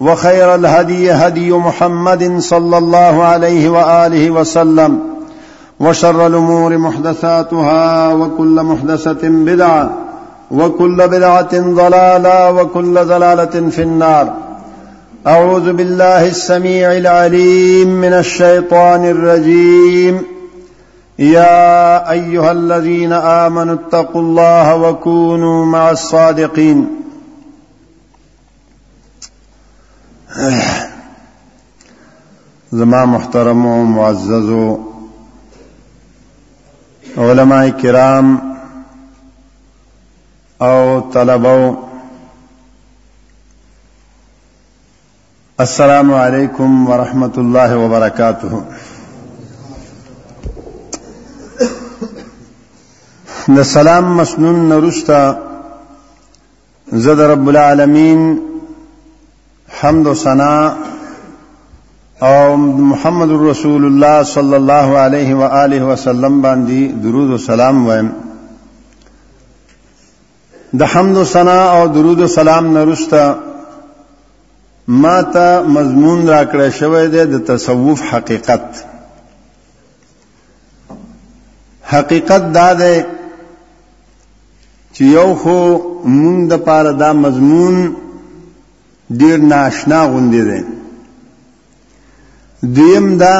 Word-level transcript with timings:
وخير 0.00 0.54
الهدي 0.54 1.12
هدي 1.12 1.52
محمد 1.52 2.38
صلى 2.38 2.78
الله 2.78 3.22
عليه 3.22 3.68
وآله 3.68 4.30
وسلم 4.30 4.98
وشر 5.80 6.26
الأمور 6.26 6.78
محدثاتها 6.78 8.12
وكل 8.14 8.24
وكل 8.24 8.34
وكل 8.34 8.62
محدثة 8.66 9.18
بدعة 9.28 9.90
بدعة 11.06 11.58
ضلالة 11.58 12.62
ضلالة 13.02 13.70
في 13.70 13.82
النار 13.82 14.32
أعوذ 15.26 15.72
بالله 15.72 16.26
السميع 16.28 16.92
العليم 16.96 17.88
من 17.88 18.12
الشيطان 18.12 19.04
الرجيم 19.04 20.22
يا 21.18 22.10
أيها 22.10 22.52
الذين 22.52 23.12
آمنوا 23.12 23.74
اتقوا 23.74 24.22
الله 24.22 24.76
وكونوا 24.76 25.64
مع 25.66 25.90
الصادقين 25.90 26.88
زما 32.70 33.04
محترم 33.04 33.66
و 33.66 33.84
معزز 33.84 34.48
و 34.50 34.78
علماء 37.16 37.70
کرام 37.70 38.56
او 40.60 41.00
طلبو 41.14 41.74
السلام 45.64 46.12
علیکم 46.14 46.86
ورحمۃ 46.90 47.38
اللہ 47.42 47.74
وبرکاتہ 47.80 48.52
د 53.56 53.62
سلام 53.72 54.14
مسنون 54.16 54.62
نرستا 54.68 55.20
زد 57.06 57.20
رب 57.32 57.48
العالمین 57.48 58.38
حمد 59.80 60.06
و 60.06 60.14
ثنا 60.14 60.74
او 62.22 62.56
محمد 62.56 63.30
رسول 63.50 63.84
الله 63.84 64.22
صلی 64.24 64.54
الله 64.54 64.98
علیه 64.98 65.34
و 65.36 65.42
آله 65.42 65.82
وسلم 65.84 66.42
باندې 66.42 67.02
درود 67.02 67.30
و 67.30 67.38
سلام 67.38 67.86
وایم 67.86 68.10
د 70.78 70.82
حمد 70.82 71.16
و 71.16 71.24
ثنا 71.24 71.62
او 71.82 71.88
درود 71.88 72.20
و 72.20 72.26
سلام 72.26 72.76
نرستا 72.78 73.38
ما 74.88 75.22
ته 75.22 75.62
مضمون 75.62 76.28
راکړه 76.28 76.68
شوی 76.80 77.08
دی 77.08 77.24
د 77.26 77.44
تصوف 77.44 78.02
حقیقت 78.12 78.84
حقیقت 81.94 82.52
دا 82.54 82.68
دی 82.82 83.00
چې 84.94 85.00
یو 85.04 85.34
خو 85.34 85.58
مونږ 86.04 86.50
د 86.52 86.56
پاره 86.64 86.92
دا 86.92 87.12
مضمون 87.12 87.96
ډیر 89.18 89.38
ناشنا 89.52 90.00
غوندې 90.10 90.42
دی 90.50 90.60
دویم 92.76 93.06
دا 93.22 93.36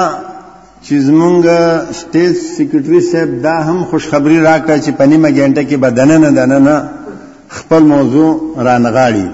چې 0.85 0.95
زمونږ 1.09 1.41
سټیټ 2.01 2.35
سیکریټري 2.57 3.01
صاحب 3.11 3.31
دا 3.45 3.55
هم 3.69 3.85
خوشخبری 3.91 4.39
راکړه 4.41 4.77
چې 4.85 4.91
په 4.99 5.05
نیمه 5.11 5.31
ګنټه 5.39 5.63
کې 5.69 5.77
بدنه 5.85 6.17
نه 6.25 6.31
دنه 6.39 6.59
نه 6.59 6.89
خپل 7.59 7.83
موضوع 7.93 8.31
رانغاړي 8.57 9.29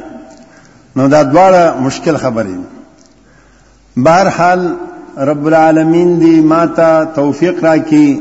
نو 0.97 1.08
دا 1.14 1.22
دواړه 1.22 1.80
مشکل 1.86 2.16
خبرې 2.16 2.58
بهرحال 4.08 4.68
رب 5.30 5.47
العالمین 5.50 6.10
دی 6.20 6.34
ماته 6.53 6.91
توفیق 7.14 7.64
راکړي 7.64 8.20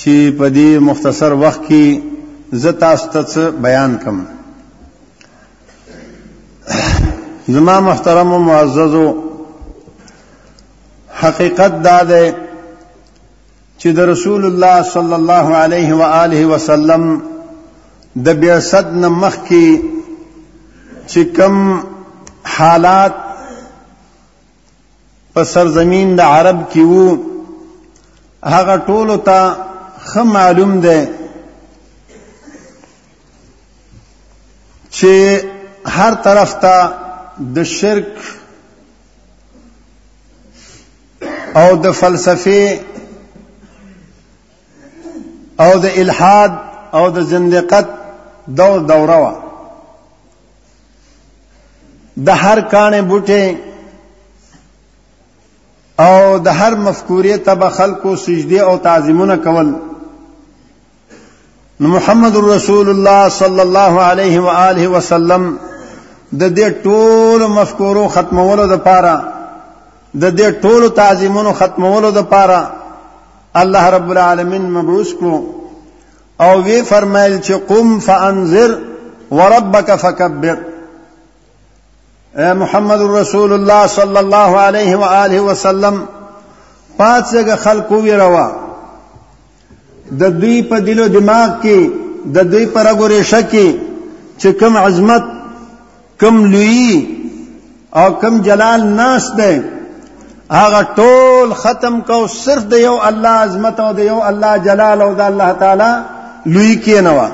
چې 0.00 0.16
په 0.38 0.46
دې 0.56 0.78
مختصر 0.88 1.32
وخت 1.44 1.60
کې 1.68 2.00
زه 2.64 2.72
تاسو 2.86 3.06
ته 3.34 3.50
بیان 3.66 3.96
کوم 4.04 4.24
زما 7.48 7.80
محترم 7.80 8.32
و 8.32 8.38
معززو 8.38 9.16
حقیقت 11.20 11.82
دا 11.84 12.02
دی 12.08 12.32
چې 13.78 13.86
د 13.98 14.00
رسول 14.10 14.42
الله 14.48 14.76
صلی 14.88 15.12
الله 15.18 15.46
علیه 15.64 15.94
و 16.00 16.02
آله 16.16 16.42
وسلم 16.50 17.06
د 18.26 18.36
بیاست 18.42 18.86
نمخ 19.04 19.34
کې 19.48 19.68
چې 21.10 21.20
کم 21.36 21.54
حالات 22.58 23.14
په 25.34 25.40
سرزمین 25.54 26.08
د 26.20 26.22
عرب 26.36 26.58
کې 26.72 26.80
وو 26.92 27.08
هغه 28.58 28.74
ټولو 28.92 29.16
ته 29.32 29.40
خه 30.12 30.22
معلوم 30.34 30.72
ده 30.86 30.98
چې 34.90 35.40
هر 36.00 36.12
طرف 36.24 36.50
ته 36.62 36.76
د 37.56 37.62
شرک 37.62 38.08
او 41.58 41.76
د 41.82 41.86
فلسفه 41.90 42.78
او 45.60 45.78
د 45.78 45.84
الحاد 45.96 46.52
او 46.94 47.10
د 47.10 47.18
زندقت 47.30 47.86
دور 48.58 48.78
دوره 48.90 49.18
وا 49.22 49.32
د 52.26 52.28
هر 52.42 52.60
کانه 52.74 53.00
بوټه 53.00 53.56
او 56.06 56.38
د 56.38 56.48
هر 56.48 56.74
مفکوریه 56.76 57.36
تب 57.36 57.68
خلکو 57.68 58.16
سجدي 58.16 58.60
او 58.60 58.76
تعظیمونه 58.78 59.36
کول 59.36 59.72
محمد 61.80 62.36
رسول 62.36 62.88
الله 62.90 63.28
صلی 63.28 63.60
الله 63.62 64.02
علیه 64.10 64.40
و 64.40 64.46
آله 64.48 64.88
وسلم 64.88 65.58
د 66.32 66.38
د 66.42 66.48
دې 66.56 66.68
ټول 66.84 67.40
مفکورو 67.46 68.08
ختمولو 68.08 68.78
پاره 68.78 69.16
د 70.14 70.24
دې 70.38 70.50
ټول 70.62 70.88
تعظیمونو 70.88 71.52
ختمولو 71.52 72.10
د 72.10 72.18
پاره 72.32 72.72
الله 73.54 73.84
رب 73.96 74.10
العالمین 74.10 74.62
مبعوث 74.72 75.12
کو 75.20 75.32
او 76.44 76.52
وی 76.66 76.80
فرمایل 76.88 77.38
چې 77.40 77.52
قم 77.68 77.98
فانذر 78.00 78.74
وربک 79.30 79.90
فکبر 80.00 80.56
اے 82.40 82.52
محمد 82.52 83.00
رسول 83.14 83.52
اللہ 83.52 83.84
صلی 83.88 84.16
اللہ 84.16 84.50
علیہ 84.66 85.40
وسلم 85.40 86.04
پانچ 86.96 87.34
خل 87.62 87.80
کو 87.88 88.00
دل 90.10 90.98
و 91.00 91.06
دماغ 91.16 91.48
کې 91.62 91.90
د 92.34 92.50
دوی 92.52 92.66
پر 92.78 92.86
پگو 92.94 93.22
شکی 93.22 93.68
چې 94.38 94.46
کوم 94.60 94.76
عظمت 94.76 95.37
کم 96.20 96.44
لوی 96.52 96.92
او 98.00 98.10
کم 98.20 98.40
جلال 98.42 98.86
ناس 98.86 99.30
دے 99.38 99.50
آغا 100.62 100.80
ٹول 100.94 101.52
ختم 101.62 102.00
کو 102.06 102.26
صرف 102.34 102.72
اللہ 103.08 103.38
عظمت 103.42 103.80
او 103.80 104.22
اللہ 104.30 104.56
جلال 104.64 105.02
او 105.02 105.12
دا 105.18 105.26
اللہ 105.26 105.52
تعالی 105.58 105.90
لوی 106.56 106.74
کی 106.84 107.00
نوا 107.08 107.28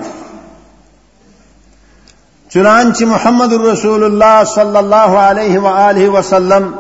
چنانچی 2.53 3.05
محمد 3.13 3.53
رسول 3.67 4.05
اللہ 4.05 4.43
صلی 4.55 4.77
اللہ 4.79 5.17
علیہ 5.21 5.59
وآلہ 5.59 6.09
وسلم 6.19 6.71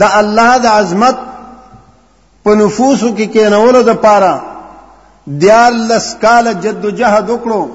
دا 0.00 0.08
اللہ 0.18 0.56
دا 0.64 0.78
عظمت 0.78 1.20
پنفوسو 2.42 3.12
کی 3.16 3.26
کینولو 3.36 3.82
دا 3.82 3.92
پارا 4.06 4.36
دیار 5.40 5.72
لسکال 5.88 6.48
جد 6.62 6.84
جہد 6.98 7.30
اکڑو 7.30 7.66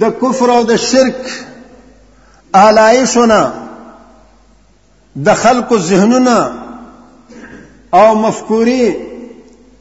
د 0.00 0.08
کفر 0.20 0.48
او 0.50 0.62
د 0.68 0.76
شرک 0.90 1.18
آلایشونه 2.60 3.40
د 5.26 5.34
خلکو 5.42 5.78
ذهنونه 5.78 6.52
او 7.98 8.14
مفکوري 8.22 8.86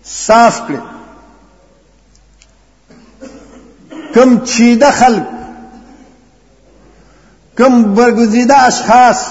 صاف 0.09 0.59
کړي 0.67 0.79
کم 4.15 4.37
چیده 4.51 4.91
خلک 4.99 5.23
کم 7.57 7.81
برگزیده 7.95 8.57
اشخاص 8.65 9.21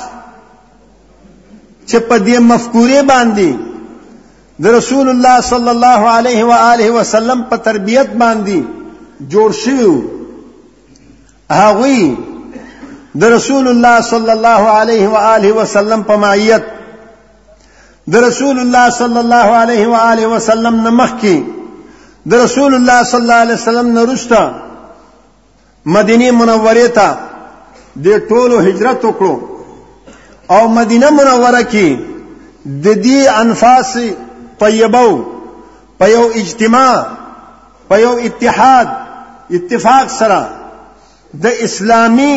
چې 1.87 1.99
په 2.09 2.17
دې 2.25 2.39
مفکوري 2.49 3.01
باندې 3.03 3.59
د 4.67 4.75
رسول 4.79 5.09
الله 5.15 5.39
صلی 5.53 5.71
الله 5.77 6.11
علیه 6.17 6.45
و 6.51 6.53
آله 6.57 6.91
وسلم 6.99 7.45
په 7.55 7.57
تربيت 7.71 8.09
باندې 8.09 8.63
جوړ 9.37 9.53
شوی 9.63 9.89
هغوی 11.51 12.15
د 13.15 13.25
رسول 13.25 13.69
الله 13.69 14.01
صلی 14.01 14.31
الله 14.31 14.63
علیه 14.77 15.09
و 15.09 15.15
آله 15.17 15.53
وسلم 15.53 16.03
په 16.03 16.17
معیت 16.17 16.63
د 18.13 18.17
رسول 18.17 18.59
الله 18.61 18.91
صلی 18.91 19.19
الله 19.19 19.49
علیه 19.63 19.89
و 19.89 19.95
آله 19.95 20.27
وسلم 20.35 20.75
نه 20.85 20.91
مخکې 20.91 21.43
د 22.31 22.35
رسول 22.45 22.75
الله 22.75 23.03
صلی 23.05 23.21
الله 23.21 23.35
علیه 23.35 23.55
وسلم 23.55 23.91
نه 23.93 24.01
وروسته 24.03 24.51
مدینه 25.97 26.31
منوره 26.31 26.89
ته 26.89 27.17
د 28.05 28.27
ټولو 28.29 28.59
هجرت 28.69 29.05
وکړو 29.05 29.37
او 30.51 30.69
مدینه 30.69 31.11
منوره 31.11 31.63
کې 31.73 31.99
د 32.85 32.89
دې 33.05 33.29
انفاس 33.39 33.97
طیبو 34.59 35.25
په 35.99 36.09
یو 36.09 36.27
اجتماع 36.35 37.03
په 37.89 37.99
یو 38.01 38.13
اتحاد 38.27 38.89
اتفاق 39.51 40.09
سره 40.11 40.51
د 41.43 41.47
اسلامی 41.67 42.35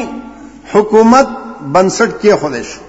حکومت 0.74 1.28
بنسټ 1.74 2.12
کې 2.22 2.32
خوده 2.42 2.62
شو 2.70 2.82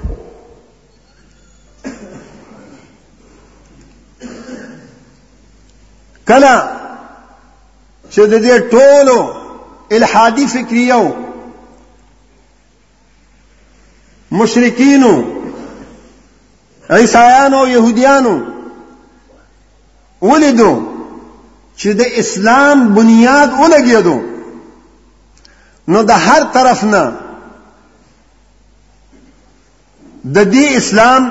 کله 6.31 6.53
چې 8.13 8.21
د 8.31 8.35
دې 8.45 8.57
ټولو 8.75 9.19
الحادي 9.97 10.47
فکریو 10.55 11.03
مشرکینو 14.41 15.13
عیسایانو 16.97 17.61
يهوديانو 17.75 18.35
ولیدو 20.31 20.73
چې 21.81 21.89
د 22.03 22.19
اسلام 22.25 22.79
بنیاد 22.99 23.51
ولګېدو 23.63 24.17
نو 25.93 26.03
د 26.03 26.11
هر 26.27 26.43
طرف 26.57 26.85
نه 26.93 27.03
د 30.37 30.39
دې 30.55 30.67
اسلام 30.81 31.23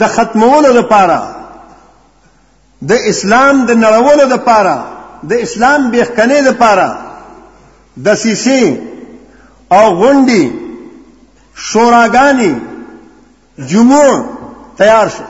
د 0.00 0.08
ختمولو 0.14 0.70
لپاره 0.78 1.18
د 2.90 3.06
اسلام 3.12 3.54
د 3.68 3.70
نړولو 3.84 4.24
لپاره 4.34 4.76
د 5.30 5.32
اسلام 5.46 5.80
بیخکنې 5.92 6.40
لپاره 6.48 6.88
د 8.04 8.08
سیسی 8.24 8.62
او 9.78 9.84
غونډي 10.00 10.44
شوراګانی 11.68 12.52
جمعو 13.70 14.14
تیار 14.80 15.06
شو 15.14 15.26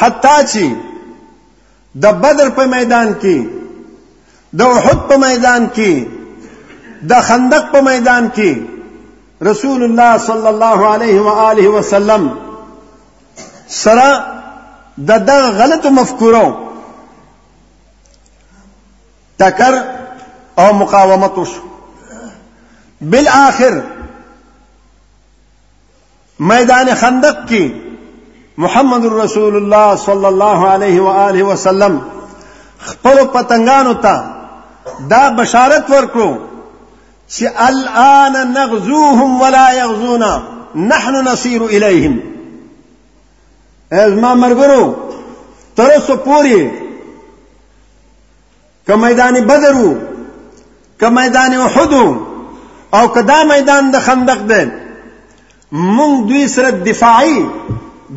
حتی 0.00 0.36
چې 0.50 0.66
د 2.02 2.20
بدر 2.22 2.48
په 2.56 2.64
میدان 2.74 3.08
کې 3.22 3.38
احد 4.58 5.06
پہ 5.08 5.16
میدان 5.22 5.66
کی 5.74 5.92
دا 7.10 7.20
خندق 7.26 7.70
پ 7.72 7.76
میدان 7.84 8.26
کی 8.34 8.52
رسول 9.50 9.82
اللہ 9.82 10.16
صلی 10.26 10.46
اللہ 10.46 10.82
علیہ 11.50 11.68
وسلم 11.74 12.26
سرا 13.82 14.10
د 15.08 15.26
دا 15.26 15.36
غلط 15.58 15.86
مفکورو 15.98 16.42
تکر 19.44 19.74
اور 20.64 20.72
مقاومت 20.80 21.38
اس 21.42 21.54
بالآخر 23.12 23.78
میدان 26.50 26.88
خندق 27.00 27.46
کی 27.48 27.62
محمد 28.64 29.04
الرسول 29.04 29.56
اللہ 29.56 29.94
صلی 30.04 30.24
اللہ 30.26 30.64
علیہ 30.74 31.00
وآلہ 31.00 31.42
وسلم 31.42 31.98
خپل 32.88 33.24
پتنگانو 33.32 33.94
پتنگان 33.94 34.36
دا 35.10 35.22
بشارت 35.38 35.84
ورکو 35.90 36.28
اللہ 37.64 37.90
الان 37.94 38.34
نغزوهم 38.52 39.30
ولا 39.40 39.64
نحن 40.92 41.18
نصیر 41.26 41.64
المضما 41.88 44.30
مرگرو 44.40 44.84
تروس 45.76 46.08
پوری 46.24 46.60
کا 48.86 48.94
میدان 49.04 49.34
بدرو 49.46 49.90
کا 51.00 51.06
میدان 51.18 51.52
و 51.56 51.66
او 51.80 52.04
اور 53.02 53.18
دا 53.32 53.40
میدان 53.52 53.90
دخن 53.92 54.20
دق 54.26 54.40
دین 54.48 54.68
دوی 55.72 56.42
دوسرت 56.42 56.74
دفاعی 56.86 57.40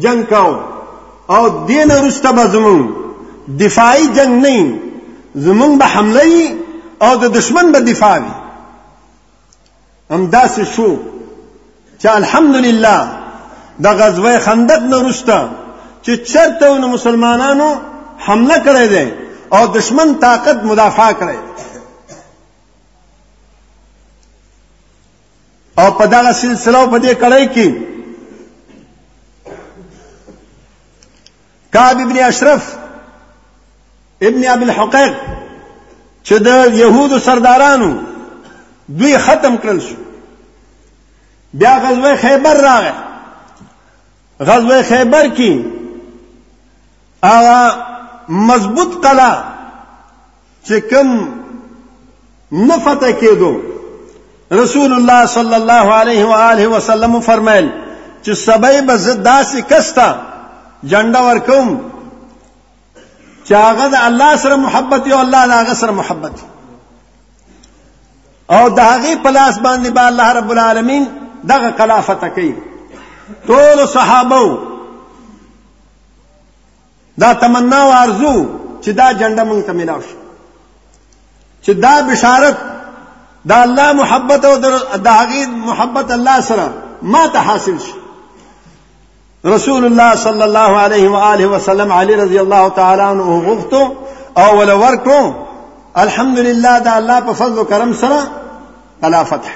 جنگ 0.05 0.31
او 0.33 1.43
دین 1.67 1.91
رشتہ 2.07 2.29
بزم 2.37 2.65
دفاعی 3.61 4.05
جنگ 4.15 4.33
نہیں 4.43 4.65
زمونږ 5.35 5.77
به 5.79 5.85
حمله 5.85 6.23
او 7.01 7.15
د 7.17 7.23
دشمن 7.37 7.71
به 7.71 7.79
دفاع 7.79 8.17
وي 8.19 8.31
همداسې 10.11 10.63
شو 10.63 10.89
چې 11.99 12.05
الحمدلله 12.09 12.97
د 13.83 13.87
غزوه 13.99 14.39
خندق 14.39 14.81
نه 14.91 14.95
وروسته 14.97 15.49
چې 16.03 16.11
چرته 16.31 16.69
ونه 16.71 16.87
مسلمانانو 16.87 17.69
حمله 18.25 18.57
کړی 18.65 18.87
دی 18.93 19.05
او 19.55 19.67
دشمن 19.77 20.15
طاقت 20.15 20.57
مدافع 20.63 21.09
کړی 21.19 21.37
او 25.77 25.87
په 25.97 26.05
دغه 26.07 26.31
سلسله 26.33 26.85
په 26.87 26.97
دې 26.99 27.13
کړی 27.23 27.45
کې 27.55 27.67
کعب 31.73 31.97
ابن 31.99 32.17
اشرف 32.17 32.63
ابن 34.27 34.43
سردارانو 37.19 37.91
دوی 38.99 39.17
ختم 39.25 39.55
کړل 39.63 39.79
شو 39.89 39.95
بیا 41.59 41.77
غزوه 41.83 42.15
خیبر 42.21 42.53
راغی 42.63 42.91
غزوه 44.49 44.81
خیبر 44.89 45.27
کی 45.37 45.51
مضبوط 48.49 49.01
کلا 49.05 49.29
چم 50.67 51.11
نفت 52.67 53.03
کے 53.19 53.33
دو 53.39 53.51
رسول 54.63 54.93
اللہ 54.93 55.25
صلی 55.33 55.53
اللہ 55.55 55.89
علیہ 56.01 56.67
وسلم 56.75 57.19
فرمین 57.25 57.69
سبئی 58.45 58.81
بزدا 58.87 59.23
داس 59.23 59.55
کستا 59.69 60.11
جنڈا 60.91 61.21
ورکوم 61.21 61.71
اللہ 63.51 64.45
محبت 64.57 65.07
محبت 65.91 66.43
او 68.55 68.67
داغی 68.77 69.15
پلاس 69.23 69.57
با 69.59 69.75
رب 70.39 70.49
العالمین 70.51 71.05
دا 71.49 71.57
دا 77.17 77.33
تمنا 77.39 77.83
چې 78.83 78.93
مونږ 79.45 79.85
ته 79.85 80.03
چې 81.65 81.69
دا 81.81 82.01
بشارت 82.11 82.57
دا 83.49 83.55
الله 83.63 83.91
محبت 83.93 84.45
او 84.45 84.55
محبت 85.57 86.11
الله 86.11 86.41
سره 86.41 86.73
ما 87.01 87.27
ته 87.27 87.39
حاصل 87.39 87.77
شي 87.79 87.93
رسول 89.45 89.85
الله 89.85 90.15
صلی 90.15 90.41
الله 90.41 90.79
علیه 90.79 91.09
و 91.09 91.15
آله 91.15 91.47
وسلم 91.47 91.93
علی 91.93 92.15
رضی 92.15 92.39
الله 92.39 92.69
تعالی 92.75 93.01
عنہ 93.01 93.47
غفتو 93.47 93.83
او 94.37 94.43
ول 94.57 94.69
ورکو 94.69 95.33
الحمدلله 95.95 96.79
دا 96.79 96.91
الله 96.91 97.21
په 97.21 97.33
فضل 97.33 97.57
او 97.57 97.63
کرم 97.65 97.93
سره 97.93 98.19
قلا 99.01 99.23
فتح 99.23 99.49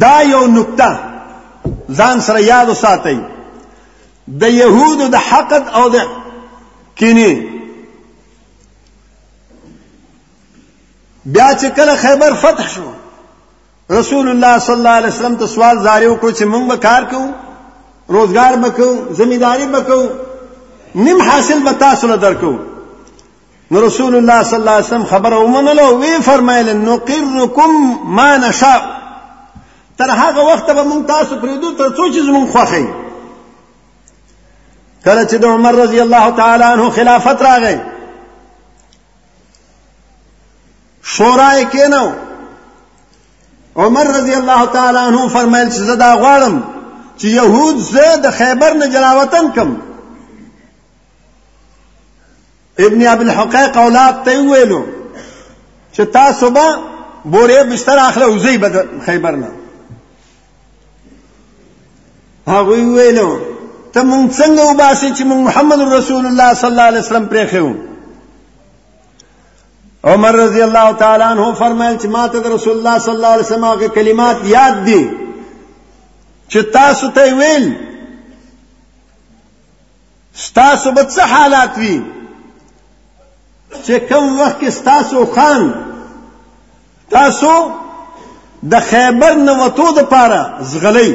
دا 0.00 0.22
یو 0.22 0.46
نقطه 0.46 0.98
ځان 1.92 2.20
سره 2.20 2.40
یاد 2.42 2.68
وساتئ 2.68 3.16
د 4.40 4.48
يهودو 4.48 5.08
د 5.08 5.14
حقد 5.16 5.68
او 5.74 5.88
د 5.88 5.96
کینی 6.96 7.48
بیا 11.24 11.48
چې 11.60 11.66
کله 11.76 11.96
خیبر 11.96 12.32
فتح 12.34 12.68
شو 12.68 12.82
رسول 13.92 14.28
اللہ 14.28 14.58
صلی 14.66 14.74
اللہ 14.74 14.96
علیہ 14.98 15.06
وسلم 15.06 15.34
تو 15.40 15.46
سوال 15.46 15.78
زاری 15.82 16.06
چھ 16.36 16.42
منگ 16.52 16.68
بکار 16.68 17.02
کیوں 17.08 17.26
روزگار 18.12 18.54
زمینداری 19.16 19.64
نم 20.96 21.20
حاصل 21.28 21.62
بتا 21.64 21.92
میں 22.06 22.16
کہ 22.40 23.78
رسول 23.86 24.16
اللہ 24.16 24.42
صلی 24.48 24.58
اللہ 24.58 24.70
علیہ 24.70 24.84
وسلم 24.86 25.04
خبر 25.10 25.32
امن 25.32 25.76
لو 25.76 25.86
وی 25.98 27.20
ما 28.18 28.32
طرح 29.98 30.28
کا 30.34 30.42
وقت 30.42 30.70
رضی 35.80 36.00
اللہ 36.00 36.28
تعالیٰ 36.36 36.74
خلافتر 36.94 37.44
آ 37.44 37.56
گئے 37.62 37.76
شورائے 41.16 41.64
کے 41.72 41.86
نو 41.88 42.08
عمر 43.76 44.04
رضی 44.16 44.34
الله 44.34 44.66
تعالی 44.72 44.98
عنہ 44.98 45.26
فرمایل 45.32 45.68
چې 45.68 45.78
زه 45.90 45.94
دا 45.94 46.14
غواړم 46.14 46.62
چې 47.18 47.26
يهود 47.26 47.76
زه 47.92 48.16
د 48.22 48.30
خیبر 48.40 48.72
نه 48.74 48.86
جلاوطن 48.96 49.50
کم 49.58 49.76
ابن 52.86 53.06
ابي 53.06 53.24
الحقيق 53.24 53.76
اولاد 53.84 54.22
ته 54.28 54.38
ویلو 54.50 54.84
چې 55.92 56.00
تاسو 56.18 56.50
به 56.58 56.76
بورې 57.32 57.72
بستر 57.72 57.98
اخله 58.04 58.26
وزي 58.28 58.58
به 58.58 58.84
خیبر 59.06 59.36
نه 59.42 59.48
هغه 62.48 62.84
ویلو 62.84 63.38
ته 63.92 64.00
مونږ 64.00 64.40
څنګه 64.40 64.74
وباسي 64.74 65.14
چې 65.14 65.22
مونږ 65.24 65.46
محمد 65.48 65.80
رسول 65.80 66.26
الله 66.26 66.54
صلی 66.54 66.70
الله 66.70 66.82
علیه 66.92 67.00
وسلم 67.02 67.26
پرې 67.28 67.50
خېو 67.50 67.74
عمر 70.12 70.34
رضی 70.38 70.62
اللہ 70.62 70.90
تعالیٰ 70.98 71.26
عنہ 71.34 71.44
فرمائل 71.58 71.96
چھ 72.00 72.36
رسول 72.54 72.76
اللہ 72.76 72.98
صلی 73.04 73.14
اللہ 73.14 73.26
علیہ 73.36 73.44
وسلم 73.46 73.70
کے 73.80 73.86
کلمات 73.94 74.42
یاد 74.46 74.84
دی 74.86 74.98
چھ 76.48 76.58
چھ 76.58 76.72
تاسو 76.72 77.10
تاسو 77.18 77.30
ستاسو 80.44 80.90
ستاسو 80.94 81.24
حالات 81.30 81.78
وی 81.78 81.98
کم 84.08 84.40
وقت 84.40 84.88
خان 85.34 85.70
دا 87.12 87.26
دا 88.72 88.78
خیبر 88.90 89.34
نوتو 89.46 89.90
پارا 90.10 90.42
زغلی 90.72 91.10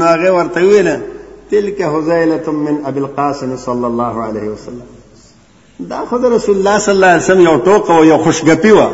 ناغے 0.00 0.96
تلک 1.50 1.80
حزیلت 1.94 2.48
من 2.66 2.82
ابی 2.90 3.00
القاسم 3.00 3.56
صلی 3.66 3.84
اللہ 3.84 4.20
علیہ 4.28 4.48
وسلم 4.48 5.02
دا 5.90 6.06
خدای 6.06 6.30
رسول 6.34 6.56
الله 6.56 6.78
صلی 6.78 6.94
الله 6.94 7.06
علیه 7.06 7.18
وسلم 7.22 7.40
یو 7.40 7.58
ټوک 7.60 7.90
او 7.90 8.04
یو 8.04 8.18
خوشګپی 8.24 8.70
و 8.72 8.88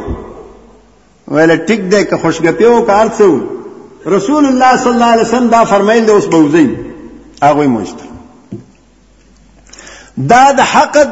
ویل 1.28 1.56
ټیک 1.66 1.80
دی 1.90 2.04
که 2.04 2.16
خوشګپی 2.16 2.64
او 2.64 2.80
کار 2.82 3.08
څه 3.08 3.24
رسول 4.06 4.46
الله 4.46 4.76
صلی 4.76 4.92
الله 4.92 5.04
علیه 5.12 5.22
وسلم 5.24 5.48
دا 5.48 5.64
فرمایل 5.64 6.04
دی 6.04 6.12
اوس 6.12 6.26
بوزین 6.26 6.76
هغه 7.42 7.66
مشتر 7.66 8.04
دا 10.28 10.52
د 10.52 10.60
حقد 10.60 11.08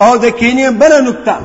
او 0.00 0.16
د 0.16 0.24
کینې 0.30 0.66
بل 0.78 1.00
نقطه 1.08 1.36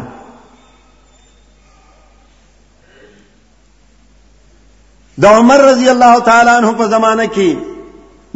د 5.21 5.25
عمر 5.25 5.59
رضی 5.71 5.89
الله 5.89 6.19
تعالی 6.19 6.49
عنہ 6.49 6.73
په 6.77 6.85
زمانه 6.89 7.25
کې 7.27 7.55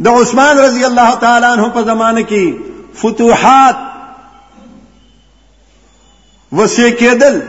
د 0.04 0.08
عثمان 0.08 0.58
رضی 0.58 0.84
الله 0.84 1.14
تعالی 1.16 1.46
عنہ 1.46 1.68
په 1.74 1.82
زمانه 1.82 2.22
کې 2.28 2.52
فتوحات 2.94 3.91
وسی 6.56 6.90
کېدل 7.00 7.40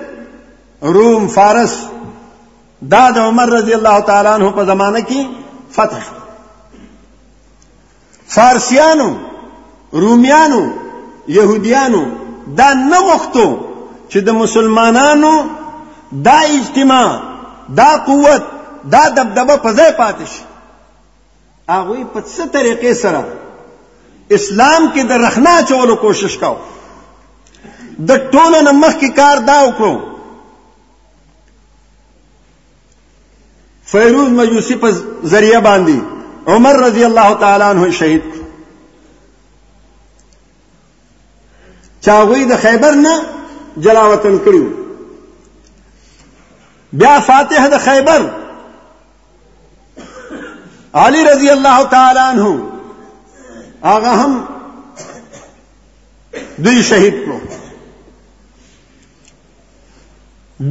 روم 0.94 1.28
فارس 1.34 1.74
دا 2.92 3.04
د 3.16 3.18
عمر 3.28 3.50
رضی 3.58 3.74
الله 3.80 4.00
تعالی 4.10 4.28
عنہ 4.30 4.52
په 4.56 4.64
زمانه 4.72 5.00
کې 5.00 5.26
فتح 5.72 6.06
فارسیانو 8.36 9.10
رومیانو 10.04 10.62
يهوديانو 11.28 12.02
دا 12.60 12.74
نه 12.74 13.02
وختو 13.10 13.46
چې 14.10 14.18
د 14.28 14.40
مسلمانانو 14.40 15.34
دا 16.28 16.40
اجتماع 16.56 17.08
دا 17.80 17.92
قوت 18.08 18.44
دا 18.96 19.04
دبدبه 19.18 19.56
په 19.58 19.74
ځای 19.74 19.92
پاتې 19.92 20.26
شي 20.26 20.44
هغه 21.74 22.06
په 22.14 22.22
څه 22.22 22.44
طریقې 22.56 22.94
سره 22.94 23.26
اسلام 24.38 24.92
کې 24.96 25.00
د 25.10 25.26
رخنا 25.28 25.56
چولو 25.70 25.96
کوشش 26.06 26.38
کاوه 26.38 26.60
د 28.08 28.12
ټولو 28.32 28.60
نمک 28.68 28.96
کی 29.00 29.10
کار 29.20 29.38
دا 29.48 29.58
وکړو 29.66 29.96
فیروز 33.92 34.30
مجوسی 34.40 34.74
یوسف 34.74 35.26
ذریعہ 35.34 35.60
باندھی 35.68 36.00
عمر 36.56 36.80
رضی 36.86 37.04
اللہ 37.04 37.34
تعالیٰ 37.40 37.70
عنہ 37.76 37.90
شہید 38.00 38.26
چاہی 42.08 42.44
د 42.52 42.56
خیبر 42.62 42.94
نا 43.04 43.14
جلاوتن 43.84 44.38
کرو 44.46 44.64
بیا 47.02 47.18
فاتح 47.26 47.68
د 47.76 47.84
خیبر 47.86 48.26
علی 51.06 51.24
رضی 51.34 51.50
اللہ 51.50 51.82
تعالیٰ 51.92 52.28
عنہ 52.34 52.42
ہوں 52.42 52.62
آگاہم 53.98 54.40
دو 56.66 56.82
شہید 56.92 57.26
کو 57.28 57.40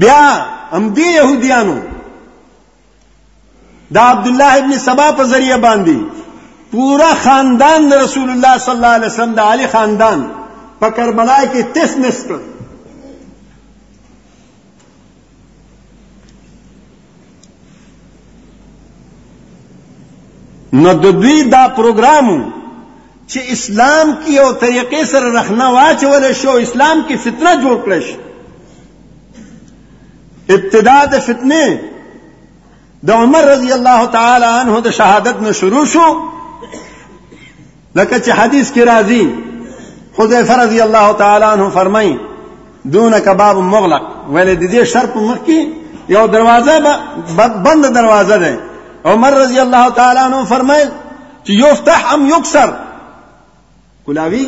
بیا 0.00 0.24
ام 0.76 0.84
دې 0.94 1.06
يهوديانو 1.20 1.78
دا 3.90 4.00
عبد 4.00 4.26
الله 4.26 4.52
ابن 4.58 4.78
سبا 4.78 5.08
په 5.18 5.24
ذریعہ 5.32 5.56
باندې 5.56 6.22
پورا 6.70 7.10
خاندان 7.22 7.88
د 7.90 7.94
رسول 8.04 8.30
الله 8.34 8.58
صلی 8.66 8.74
الله 8.76 8.94
علیه 8.98 9.06
وسلم 9.12 9.34
د 9.40 9.50
علی 9.50 9.66
خاندان 9.74 10.24
په 10.80 10.90
کربلا 10.96 11.36
کې 11.42 11.64
تیس 11.74 11.96
نسکر 12.04 12.40
نو 20.82 20.90
د 21.04 21.08
دوی 21.20 21.38
دا 21.44 21.68
پروګرام 21.76 22.44
چې 23.28 23.40
اسلام 23.54 24.16
کې 24.24 24.36
او 24.42 24.52
طریقې 24.52 25.04
سره 25.04 25.32
رخنه 25.38 25.70
واچول 25.72 26.32
شو 26.40 26.50
اسلام 26.50 27.04
کې 27.08 27.14
فتنه 27.24 27.56
جوړ 27.62 27.76
کړش 27.88 28.04
ابتدا 30.54 30.98
د 31.12 31.14
فتنے 31.26 31.62
د 33.08 33.10
عمر 33.20 33.42
رضی 33.54 33.70
اللہ 33.78 34.00
تعالی 34.16 34.48
عنہ 34.60 34.72
د 34.86 34.88
شہادت 34.98 35.36
نے 35.46 35.52
شروع 35.60 35.84
شو 35.92 36.06
حدیث 38.40 38.66
کی 38.74 38.82
راضی 38.90 39.22
رضی 40.62 40.80
اللہ 40.80 41.08
تعالی 41.18 41.44
عنہ 41.46 41.64
فرمائی 41.74 42.14
دون 42.94 43.12
کباب 43.24 43.56
مغلق 43.72 44.04
دیدی 44.60 44.78
شرپ 44.92 45.12
مکی 45.28 45.58
یو 46.14 46.24
دروازہ 46.34 46.74
بند 47.36 47.82
دروازہ 47.94 48.36
دے 48.44 48.54
عمر 49.12 49.32
رضی 49.42 49.58
اللہ 49.58 49.84
تعالی 50.00 50.20
تعالیٰ 50.48 51.72
فرمائے 52.48 54.46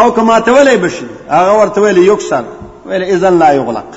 او 0.00 0.06
کما 0.16 0.36
تولی 0.46 0.76
بشی 0.80 1.06
کی 1.28 1.44
ورتولی 1.60 2.02
یکسر 2.08 2.44
وے 2.88 2.96
اذن 3.12 3.34
لا 3.38 3.48
یغلق 3.58 3.90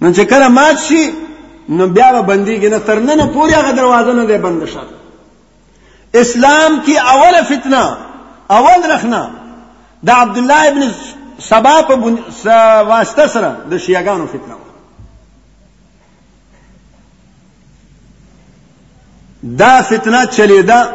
نن 0.00 0.12
چې 0.14 0.22
کله 0.30 0.48
مات 0.58 0.76
شي 0.86 1.02
نو 1.68 1.84
بیا 1.94 2.08
به 2.12 2.20
بنديږي 2.22 2.68
نه 2.70 2.78
تر 2.78 2.98
نن 3.06 3.20
پورې 3.34 3.52
هغه 3.58 3.72
دروازه 3.76 4.12
نه 4.12 4.24
دی 4.26 4.38
بند 4.38 4.64
شوه 4.64 4.82
اسلام 6.22 6.72
کی 6.86 6.94
اول 6.98 7.42
فتنه 7.48 7.96
اول 8.58 8.80
رخنا 8.92 9.30
دا 10.02 10.12
عبد 10.24 10.36
الله 10.38 10.62
ابن 10.68 10.82
سبا 11.48 11.76
په 11.88 11.94
بن... 11.94 12.14
س... 12.42 12.46
واسطه 12.90 13.26
سره 13.26 13.56
د 13.70 13.78
شیعاګانو 13.78 14.26
فتنه 14.36 14.54
و 14.54 14.56
دا 19.42 19.82
فتنه 19.82 20.26
چلیدا 20.36 20.88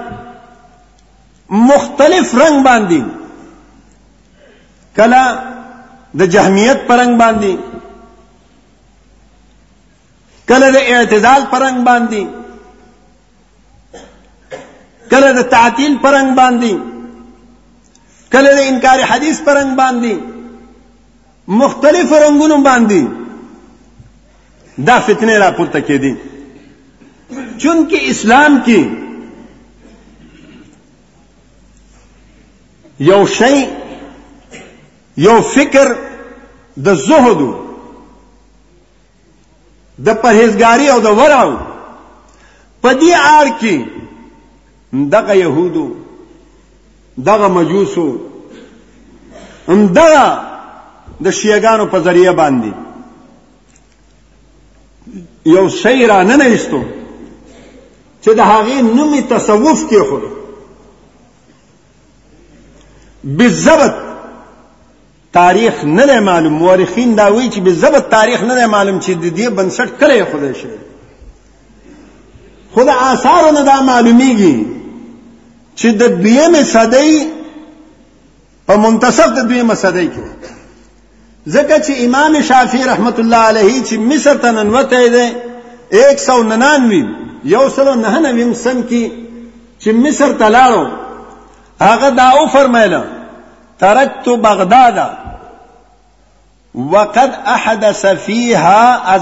مختلف 1.50 2.36
رنگ 2.42 2.66
باندې 2.68 3.04
کلا 4.96 5.38
د 6.18 6.20
جهمیت 6.22 6.88
پرنګ 6.88 7.18
باندې 7.24 7.58
کله 10.52 10.68
د 10.76 10.78
اعتدال 10.96 11.42
پرنګ 11.52 11.78
باندې 11.90 12.22
کله 15.12 15.30
د 15.38 15.40
تعطیل 15.54 15.94
پرنګ 16.04 16.30
باندې 16.40 16.74
کله 18.34 18.50
د 18.58 18.60
انکار 18.72 19.00
حدیث 19.12 19.38
پرنګ 19.48 19.70
باندې 19.82 20.14
مختلف 21.64 22.08
رنگونو 22.24 22.58
باندې 22.70 23.02
دا 24.90 24.98
فتنه 25.08 25.36
را 25.44 25.50
پورته 25.60 25.80
کېدی 25.88 26.14
چونکه 27.62 27.98
اسلام 28.14 28.52
کې 28.68 28.80
یو 33.12 33.22
شی 33.40 33.58
یو 35.28 35.36
فکر 35.56 35.88
د 36.86 36.88
زهدو 37.08 37.52
د 40.06 40.14
پرهیزګاری 40.22 40.88
او 40.94 41.00
د 41.00 41.08
ورعو 41.20 41.56
په 42.82 42.90
دې 43.02 43.14
آر 43.40 43.48
کې 43.60 43.76
دغه 45.14 45.34
يهودو 45.44 45.88
دغه 47.26 47.48
مجوسو 47.58 48.08
همدغه 49.68 50.26
د 51.24 51.28
شیعاګانو 51.38 51.86
په 51.92 51.98
ذریعہ 52.06 52.34
باندې 52.42 52.72
یو 55.56 55.66
شی 55.82 56.06
را 56.12 56.20
نه 56.30 56.36
نېستو 56.42 56.82
چې 58.24 58.32
د 58.40 58.42
هغه 58.52 58.76
نومي 58.96 59.22
تصوف 59.22 59.80
کې 59.90 60.00
خو 60.10 60.18
بالضبط 63.24 63.96
تاریخ 65.38 65.84
نہ 65.84 66.06
به 67.64 67.72
زبط 67.82 68.10
تاریخ 68.12 68.42
نه 68.44 68.66
معلوم 68.66 69.00
چې 69.00 69.12
د 69.12 69.38
دې 69.38 69.50
بنسټ 69.60 70.02
نہ 70.02 70.08
رہے 70.08 70.80
خدا 72.76 72.96
آثار 73.12 73.52
د 73.54 73.72
صدئی 76.74 77.22
صدۍ 78.74 80.10
کې 80.16 80.28
میں 81.46 81.64
چې 81.78 81.96
امام 82.08 82.36
شافی 82.50 82.84
رحمت 82.92 83.20
الله 83.24 83.48
علیه 83.52 83.86
چې 83.86 83.98
اللہ 83.98 84.46
علیہ 84.50 84.84
تنوط 84.90 85.98
ایک 86.02 86.20
سو 86.20 86.38
یو 87.54 87.64
سلو 87.76 87.94
نه 88.02 88.20
نویم 88.24 88.54
سن 88.58 88.82
کی 88.90 89.00
چمسر 89.86 90.32
تلاڑا 90.40 92.30
او 92.30 92.46
فر 92.52 92.68
میلا 92.76 93.02
ترک 93.84 94.10
تو 94.26 94.36
ترکت 94.36 94.44
بغداد 94.44 94.98
وقد 96.76 97.32
احدث 97.46 98.06
فيها 98.26 99.16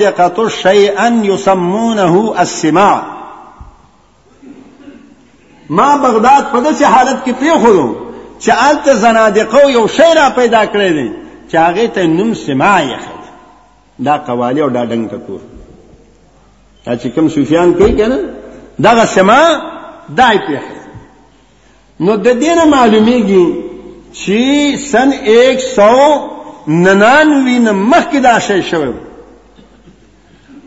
دیکھا 0.00 0.28
شيئا 0.62 1.08
يسمونه 1.24 2.32
السماع 2.38 3.00
ما 3.00 3.00
سما 3.02 3.14
ماں 5.80 5.98
بغداد 6.02 6.42
پد 6.52 6.66
سے 6.78 6.84
حالت 6.94 7.18
کی 7.24 7.32
پری 7.40 7.50
خود 7.62 7.78
چا 8.46 8.68
تنا 8.84 9.26
دیکھو 9.34 9.86
شیرا 9.96 10.26
پیدا 10.34 10.62
کرے 10.72 10.88
چا 11.52 11.66
گئے 11.74 11.86
ڈاکی 14.04 14.60
اور 14.60 14.70
ڈاڈنگ 14.70 15.04
کپوران 15.08 17.68
کے 17.96 18.06
نا 18.06 18.16
داغ 18.84 18.98
سما 19.14 19.38
دائت 20.18 20.46
ندی 22.08 22.50
نے 22.54 22.64
معلوم 22.70 23.08
ہے 23.08 23.20
چی 24.22 24.40
سن 24.90 25.08
ایک 25.36 25.56
سو 25.74 25.94
نان 26.68 27.70
مح 27.74 28.04
کی 28.10 28.20
داش 28.20 28.50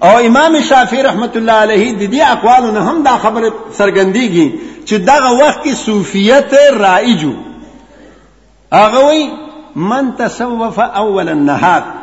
او 0.03 0.10
امام 0.27 0.55
شافی 0.67 1.01
رحمت 1.03 1.36
اللہ 1.38 1.58
علیہ 1.63 1.91
دیدی 1.98 2.22
اقوال 2.27 2.63
انہم 2.70 3.01
دا 3.05 3.17
خبر 3.22 3.43
سرگندی 3.77 4.29
گی 4.31 4.48
چاو 4.86 5.50
کی 5.63 5.72
صوفیت 5.86 6.53
رائجو 6.79 7.31
اغوئی 8.79 9.29
من 9.75 10.12
تصوف 10.17 10.79
اول 10.79 11.29
تس 11.48 11.93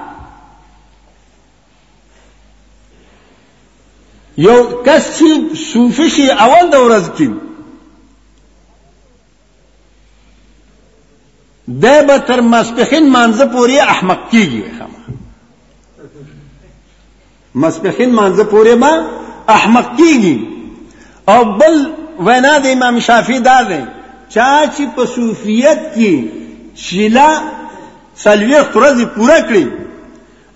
یو 4.44 4.62
کس 4.84 5.22
نہ 5.22 5.54
صوفی 5.72 6.30
اول 6.38 6.70
دور 6.72 6.98
کی 7.16 7.28
دا 11.82 12.02
به 12.02 12.18
تر 12.26 12.40
مسپخین 12.40 13.10
مانزه 13.10 13.44
پورې 13.46 13.80
احمق 13.88 14.18
کیږي 14.32 14.62
مسپخین 17.54 18.12
مانزه 18.14 18.44
پورې 18.44 18.74
ما 18.74 18.92
احمق 19.56 19.90
کیږي 19.96 20.38
او 21.26 21.44
بل 21.44 21.74
وینا 22.26 22.58
د 22.58 22.66
امام 22.66 23.00
شافعي 23.00 23.38
دا 23.40 23.62
ده 23.62 23.88
چا 24.28 24.62
چې 24.76 24.82
په 24.96 25.06
صوفیت 25.06 25.78
کې 25.94 26.18
شیلا 26.86 27.30
سلوی 28.24 28.58
قرضی 28.74 29.04
پوره 29.04 29.38
کړی 29.40 29.64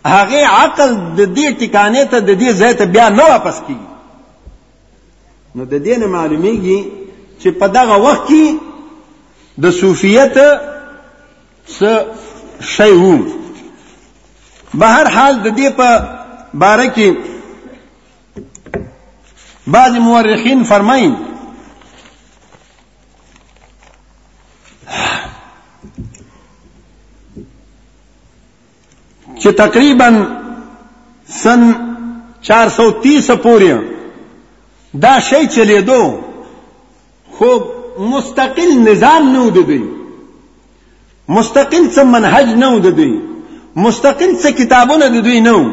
هغه 0.06 0.46
عقل 0.46 0.94
د 1.18 1.20
دې 1.36 1.46
ټکانې 1.60 2.04
ته 2.10 2.18
د 2.20 2.38
دې 2.40 2.50
ځای 2.60 2.74
ته 2.74 2.84
بیا 2.86 3.08
نه 3.08 3.24
واپس 3.32 3.56
کیږي 3.66 3.88
نو 5.54 5.64
د 5.64 5.84
دې 5.84 5.96
نه 5.98 6.06
معلومیږي 6.06 6.80
چې 7.42 7.48
په 7.60 7.66
دغه 7.68 7.96
وخت 8.06 8.28
کې 8.28 8.44
د 9.62 9.70
صوفیت 9.80 10.36
څه 11.68 11.94
شی 12.60 12.90
وو 13.00 13.14
به 14.78 14.86
هر 14.94 15.06
حال 15.16 15.34
د 15.44 15.48
دې 15.58 15.68
په 15.78 15.88
باره 16.60 16.86
کې 16.96 17.08
بعض 19.72 19.92
مورخین 20.06 20.64
فرمایي 20.64 21.10
چې 29.40 29.48
تقریبا 29.56 30.08
سن 31.42 31.60
430 32.42 33.36
پورې 33.44 33.80
دا 35.02 35.18
شی 35.30 35.46
چلیدو 35.54 36.02
خو 37.36 37.48
مستقل 37.98 38.70
نظام 38.88 39.22
نه 39.32 39.40
ودی 39.46 39.80
مستقل 41.28 41.88
څه 41.90 42.04
منهج 42.04 42.48
نه 42.54 42.68
و 42.74 42.78
د 42.78 42.86
دوی 42.98 43.16
مستقل 43.76 44.34
څه 44.36 44.50
کتابونه 44.60 45.08
د 45.08 45.20
دوی 45.24 45.40
نه 45.40 45.52
و 45.52 45.72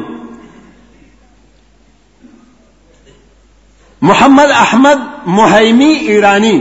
محمد 4.10 4.50
احمد 4.58 5.00
مهیمی 5.26 5.86
ایرانی 6.14 6.58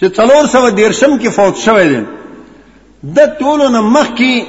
چې 0.00 0.04
څلور 0.20 0.46
سوه 0.54 0.70
دیرشم 0.76 1.18
کې 1.18 1.28
فوت 1.38 1.56
شوی 1.66 1.88
دی 1.88 2.00
د 3.18 3.36
ټولو 3.40 3.68
نه 3.68 3.80
مخکې 3.80 4.46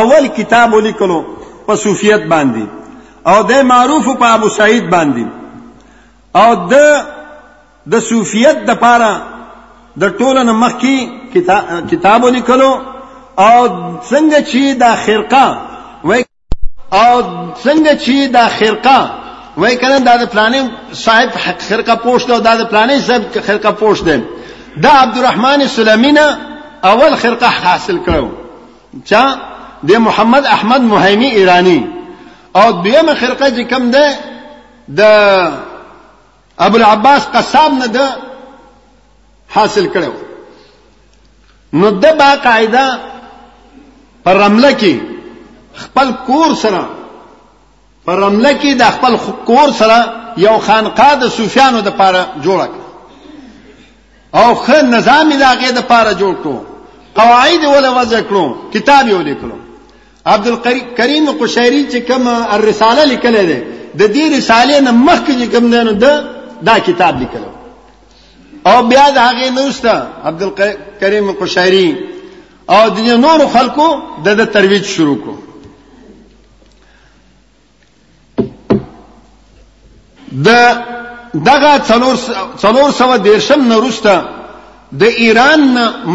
اول 0.00 0.26
کتاب 0.36 0.74
ولیکلو 0.74 1.18
په 1.66 1.76
صوفیت 1.86 2.22
باندې 2.30 2.66
او 3.30 3.42
د 3.48 3.62
معروف 3.72 4.06
په 4.18 4.26
ابو 4.36 4.48
سعید 4.58 4.84
باندې 4.90 5.26
او 6.44 6.68
د 6.68 7.04
د 7.94 8.00
صوفیت 8.10 8.62
د 8.66 8.74
پاره 8.74 9.26
د 9.96 10.10
ټولو 10.20 10.42
نه 10.44 10.52
مخکې 10.52 11.21
کتاب 11.90 12.26
لیکلو 12.28 12.72
او 13.38 13.60
څنګه 14.10 14.40
چې 14.50 14.62
دا 14.82 14.92
خرقه 15.04 15.46
وای 16.08 16.24
او 16.92 17.14
څنګه 17.64 17.92
چې 18.04 18.16
دا 18.36 18.48
خرقه 18.48 19.00
وای 19.56 19.76
کنه 19.76 19.98
دا 20.00 20.16
د 20.16 20.24
پلانې 20.32 20.62
صاحب 20.94 21.30
خرقه 21.68 21.94
پوښت 22.04 22.30
او 22.30 22.38
دا 22.40 22.56
د 22.56 22.62
پلانې 22.70 23.00
صاحب 23.08 23.22
خرقه 23.46 23.72
پوښت 23.82 24.04
دی 24.08 24.22
دا 24.82 24.90
عبدالرحمن 25.04 25.66
سلمینا 25.74 26.26
اول 26.90 27.14
خرقه 27.22 27.46
حاصل 27.64 27.98
کړو 28.06 28.28
چا 29.04 29.36
د 29.88 29.92
محمد 30.08 30.44
احمد 30.46 30.80
مهیمی 30.80 31.26
ایرانی 31.28 31.80
او 32.54 32.70
دویمه 32.72 33.14
خرقه 33.14 33.46
چې 33.56 33.70
کم 33.70 33.90
ده 33.90 34.18
د 34.98 35.00
ابو 36.58 36.76
العباس 36.76 37.26
قصاب 37.34 37.72
نه 37.74 37.86
ده 37.86 38.08
حاصل 39.54 39.86
کړو 39.94 40.31
نو 41.78 41.86
د 42.02 42.04
با 42.20 42.30
قاعده 42.46 42.84
پر 44.24 44.32
رمله 44.42 44.72
کې 44.80 44.94
خپل 45.84 46.06
کور 46.26 46.50
سره 46.62 46.82
پر 48.06 48.14
رمله 48.22 48.52
کې 48.62 48.76
د 48.80 48.82
خپل 48.96 49.14
کور 49.50 49.70
سره 49.80 49.98
یو 50.44 50.56
خانقاه 50.66 51.14
د 51.22 51.28
صوفیانو 51.36 51.80
د 51.86 51.96
پاره 52.00 52.22
جوړه 52.46 52.66
او 54.40 54.48
خ 54.64 54.68
نظام 54.94 55.30
لاغه 55.44 55.70
د 55.78 55.88
پاره 55.90 56.12
جوړ 56.20 56.34
کړو 56.42 56.58
قواعد 57.18 57.64
ولا 57.74 57.90
وضع 57.98 58.20
کړو 58.28 58.44
کتاب 58.74 59.08
یې 59.08 59.12
ولیکلو 59.12 59.56
عبد 60.32 60.46
الکریم 60.50 61.24
قشیری 61.40 61.82
چې 61.92 61.96
کوم 62.10 62.28
الرساله 62.34 63.02
لیکلې 63.12 63.44
ده 63.52 63.58
د 64.00 64.12
دې 64.14 64.24
رسالې 64.36 64.80
نه 64.86 64.90
مخکې 64.90 65.44
کوم 65.52 65.66
نه 65.74 65.92
ده 65.92 66.24
دا 66.68 66.76
کتاب 66.88 67.18
لیکلو 67.22 67.51
او 68.70 68.82
بیا 68.88 69.06
د 69.14 69.18
هغه 69.28 69.50
نوستا 69.58 69.94
عبدالکریم 70.30 71.26
قشیری 71.40 71.88
او 72.74 72.82
د 72.96 72.98
نور 73.24 73.40
خلکو 73.54 73.86
د 74.24 74.44
ترویج 74.54 74.84
شروع 74.94 75.18
کو 75.24 75.32
د 80.46 80.48
دغه 81.48 81.72
څلور 81.88 82.16
څلور 82.62 82.88
سو 82.98 83.10
دیرشم 83.26 83.60
نورستا 83.72 84.14
د 85.00 85.02
ایران 85.24 85.60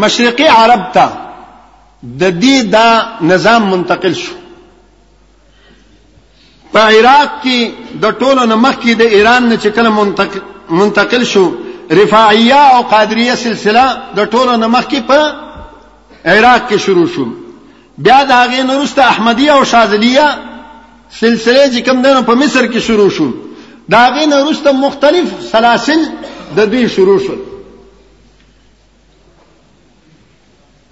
مشرقي 0.02 0.46
عرب 0.58 0.82
ته 0.94 1.06
د 2.20 2.24
دې 2.42 2.56
دا 2.74 2.88
نظام 3.30 3.62
منتقل 3.72 4.14
شو 4.24 4.34
په 6.72 6.80
عراق 6.94 7.30
کې 7.44 7.60
د 8.02 8.18
ټولو 8.20 8.42
نه 8.44 8.54
مخکې 8.66 8.92
د 9.00 9.00
ایران 9.00 9.48
نه 9.48 9.56
چې 9.56 9.68
کله 9.76 9.90
منتقل 10.80 11.24
شو 11.32 11.46
رفاعیه 11.90 12.74
او 12.76 12.82
قادریه 12.82 13.34
سلسله 13.34 13.84
د 14.16 14.24
ټولو 14.24 14.56
نه 14.56 14.66
مخکې 14.66 15.00
په 15.08 15.20
عراق 16.26 16.68
کې 16.70 16.76
شروع 16.76 17.06
شو 17.14 17.26
بیا 17.98 18.24
د 18.24 18.30
هغې 18.30 18.60
نه 18.66 18.76
وروسته 18.76 19.02
احمدیه 19.04 19.52
او 19.52 19.64
شاذلیه 19.64 20.26
سلسله 21.10 21.70
چې 21.72 21.88
کوم 21.88 22.02
دی 22.02 22.22
په 22.26 22.34
مصر 22.34 22.66
کې 22.72 22.78
شروع 22.78 23.10
شو 23.10 23.28
د 23.90 23.94
هغې 23.94 24.26
نه 24.26 24.42
وروسته 24.44 24.72
مختلف 24.72 25.30
سلاسل 25.52 26.00
د 26.56 26.60
دوی 26.70 26.88
شروع 26.88 27.18
شول 27.26 27.38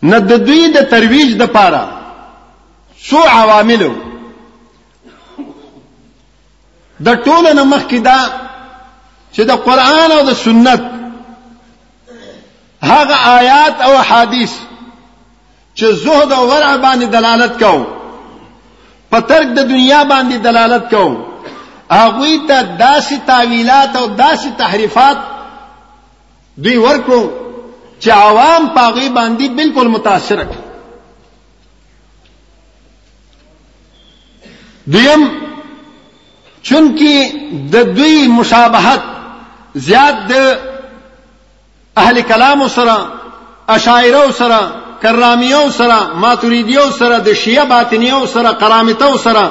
نه 0.03 0.19
د 0.21 0.33
دوی 0.47 0.69
د 0.73 0.89
ترویج 0.91 1.37
د 1.39 1.43
پاره 1.43 1.89
څو 3.11 3.17
عواملو 3.29 3.93
د 7.07 7.15
ټولو 7.25 7.49
نه 7.53 7.65
مخکې 7.65 7.95
دا 8.03 8.46
چې 9.37 9.43
د 9.51 9.53
قران 9.67 10.11
او 10.17 10.23
د 10.31 10.33
سنت 10.45 10.83
هغه 12.91 13.17
آیات 13.39 13.75
او 13.87 13.93
حدیث 14.11 14.53
چې 15.79 15.87
زهد 16.05 16.31
او 16.37 16.43
ورع 16.53 16.73
باندې 16.87 17.07
دلالت 17.17 17.53
کا 17.63 17.73
په 19.11 19.19
ترک 19.31 19.49
د 19.59 19.61
دنیا 19.73 20.01
باندې 20.13 20.35
دلالت 20.49 20.85
هغه 21.99 22.29
ته 22.49 22.59
داسې 22.85 23.17
تعویلات 23.27 23.91
او 23.97 24.05
داسې 24.19 24.49
تحریفات 24.61 25.19
دوی 26.65 26.77
ورکو 26.87 27.21
چې 28.01 28.09
عوام 28.09 28.69
پاغي 28.77 29.09
باندې 29.19 29.47
بالکل 29.59 29.87
متاثر 29.97 30.41
کړي 30.51 30.65
د 37.73 37.75
دوی 37.99 38.17
مشابهت 38.39 39.03
زیاد 39.85 40.15
د 40.33 40.59
اهل 42.03 42.21
کلام 42.21 42.69
سره 42.75 42.97
اشاعره 43.75 44.33
سره 44.39 44.61
کرامیو 45.03 45.61
سره 45.79 45.99
ماتوریدیو 46.23 46.85
سره 46.99 47.19
د 47.27 47.33
شیعه 47.41 47.65
باطنیو 47.73 48.21
سره 48.35 48.51
قرامتو 48.63 49.11
سره 49.25 49.45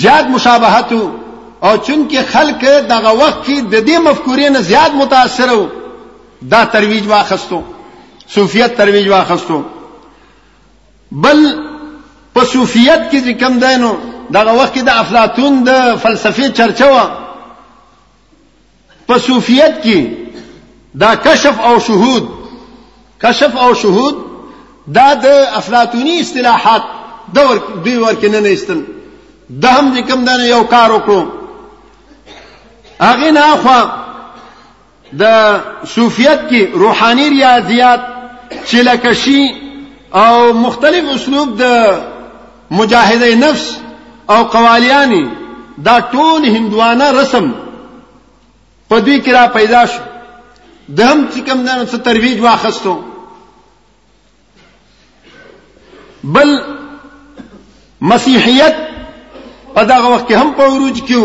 زیاد 0.00 0.26
مشابهت 0.34 0.92
او 1.62 1.76
چونکه 1.86 2.22
خلک 2.32 2.64
دغه 2.64 3.10
وخت 3.10 3.44
کې 3.44 3.60
د 3.72 3.86
دې 3.86 3.98
مفکورې 4.04 4.50
نه 4.56 4.60
زیات 4.70 4.92
متاثر 5.02 5.52
وو 5.52 5.68
دا 6.50 6.64
ترویج 6.74 7.06
واخستو 7.06 7.62
صوفیت 8.34 8.76
ترویج 8.76 9.08
واخستو 9.08 9.62
بل 11.24 11.46
په 12.34 12.44
صوفیت 12.56 13.10
کې 13.10 13.44
کوم 13.44 13.58
دینو 13.64 13.94
دغه 14.36 14.52
وخت 14.52 14.74
کې 14.74 14.80
د 14.80 14.88
افلاطون 15.04 15.64
د 15.70 15.96
فلسفي 16.08 16.50
چرچوه 16.60 17.00
په 19.10 19.18
صوفیت 19.26 19.74
کې 19.84 19.98
دا 21.02 21.10
کشف 21.26 21.56
او 21.68 21.74
شهود 21.86 22.26
کشف 23.22 23.56
او 23.64 23.70
شهود 23.82 24.16
دا 24.98 25.08
د 25.14 25.26
افلاطونی 25.60 26.16
اصطلاحات 26.20 26.82
دور 27.36 27.54
دوی 27.84 27.96
ورکې 28.04 28.24
نه 28.34 28.40
نېستل 28.44 28.80
د 29.62 29.64
هم 29.76 29.86
دې 29.94 30.00
کم 30.08 30.20
دنه 30.28 30.44
یو 30.50 30.62
کار 30.74 30.92
وکړو 30.92 31.26
هغه 33.06 33.30
نه 33.30 33.56
خو 33.64 33.80
د 35.22 35.24
صوفیت 35.94 36.40
کې 36.50 36.74
روحاني 36.82 37.26
ریاضیات 37.36 38.00
چې 38.70 38.74
لکشي 38.90 39.42
او 40.22 40.52
مختلف 40.66 41.04
اسلوب 41.14 41.58
د 41.62 41.66
مجاهده 42.82 43.34
نفس 43.42 43.66
او 44.32 44.38
قوالیانی 44.54 45.24
دا 45.90 45.96
ټول 46.14 46.44
هندوانه 46.54 47.10
رسم 47.18 47.50
په 48.90 48.96
دې 49.06 49.16
کې 49.24 49.30
را 49.38 49.46
پیدا 49.56 49.82
شو 49.92 50.00
د 50.96 50.98
هم 51.10 51.18
چې 51.32 51.40
کوم 51.46 51.58
دنه 51.66 51.84
څه 51.90 51.98
ترویج 52.06 52.38
واخستو 52.40 52.94
بل 56.34 56.48
مسیحیت 58.12 58.74
په 59.74 59.82
دغه 59.90 60.08
وخت 60.14 60.26
کې 60.28 60.34
هم 60.40 60.48
په 60.58 60.62
عروج 60.70 60.96
کې 61.06 61.16
و 61.22 61.24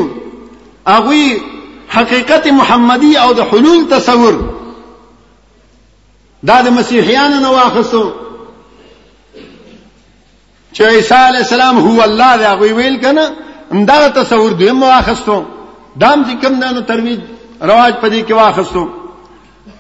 هغه 0.94 1.56
حقیقت 1.96 2.46
محمدی 2.60 3.14
او 3.24 3.30
د 3.40 3.50
حلول 3.52 3.82
تصور 3.96 4.34
دا 6.48 6.58
د 6.68 6.70
مسیحیانو 6.80 7.40
نه 7.46 7.50
واخستو 7.58 8.04
چې 10.74 10.82
عیسی 10.82 11.16
علی 11.30 11.38
السلام 11.48 11.80
هو 11.88 12.00
الله 12.10 12.38
دی 12.38 12.44
هغه 12.52 12.74
ویل 12.80 12.98
کنه 13.08 13.26
دا 13.90 13.98
تصور 14.22 14.52
دوی 14.60 14.72
مو 14.72 14.86
واخستو 14.86 15.38
دام 16.04 16.20
چې 16.28 16.34
کوم 16.46 16.60
دنه 16.62 16.82
ترویج 16.92 17.20
رواج 17.62 17.94
پدې 18.02 18.22
کې 18.28 18.32
واخصو 18.34 18.86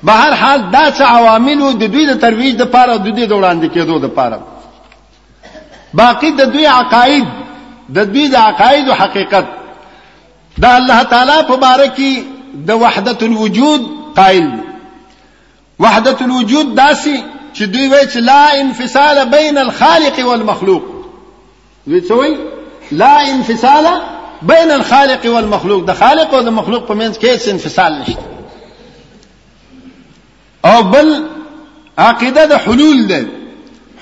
بهر 0.10 0.34
حال 0.40 0.62
دا 0.74 0.84
څه 0.92 1.04
عوامل 1.18 1.64
د 1.74 1.84
دوی 1.96 2.06
د 2.08 2.20
ترویج 2.22 2.56
د 2.60 2.64
پاره 2.76 2.98
د 2.98 3.08
دوی 3.08 3.26
د 3.26 3.34
وړاندې 3.34 3.68
کېدو 3.74 4.00
د 4.00 4.06
پاره 4.06 4.40
باقی 6.02 6.32
د 6.38 6.42
دوی 6.54 6.66
عقاید 6.66 7.26
د 7.98 8.08
دوی 8.14 8.28
د 8.28 8.36
عقاید 8.36 8.90
او 8.90 8.96
حقیقت 9.02 9.46
دا 10.64 10.76
الله 10.76 11.04
تعالی 11.14 11.38
په 11.48 11.56
باره 11.66 11.92
کې 11.98 12.24
د 12.72 12.82
وحدت 12.86 13.24
الوجود 13.30 13.82
قائل 14.18 14.50
وحدت 15.80 16.22
الوجود 16.22 16.76
داسي 16.82 17.16
چې 17.54 17.64
دوی 17.64 17.88
وایي 17.88 18.08
چې 18.08 18.18
لا 18.18 18.50
انفصال 18.64 19.24
بین 19.38 19.58
الخالق 19.58 20.20
والمخلوق 20.28 20.84
دوی 21.88 22.02
څه 22.02 22.38
لا 23.04 23.16
انفصال 23.36 23.86
بین 24.42 24.72
الخالق 24.72 25.26
والمخلوق 25.26 25.84
دا 25.86 25.94
خالق 25.94 26.24
نلخال 26.34 26.44
دا 26.46 26.52
مخلوق 26.52 26.88
د 26.88 27.20
خال 27.20 27.50
انفصال 27.50 28.00
نشتا 28.00 28.22
او 30.72 30.82
بل 30.84 31.12
عقیدہ 31.98 32.46
دا 32.50 32.58
حلول 32.68 33.08
دے 33.10 33.22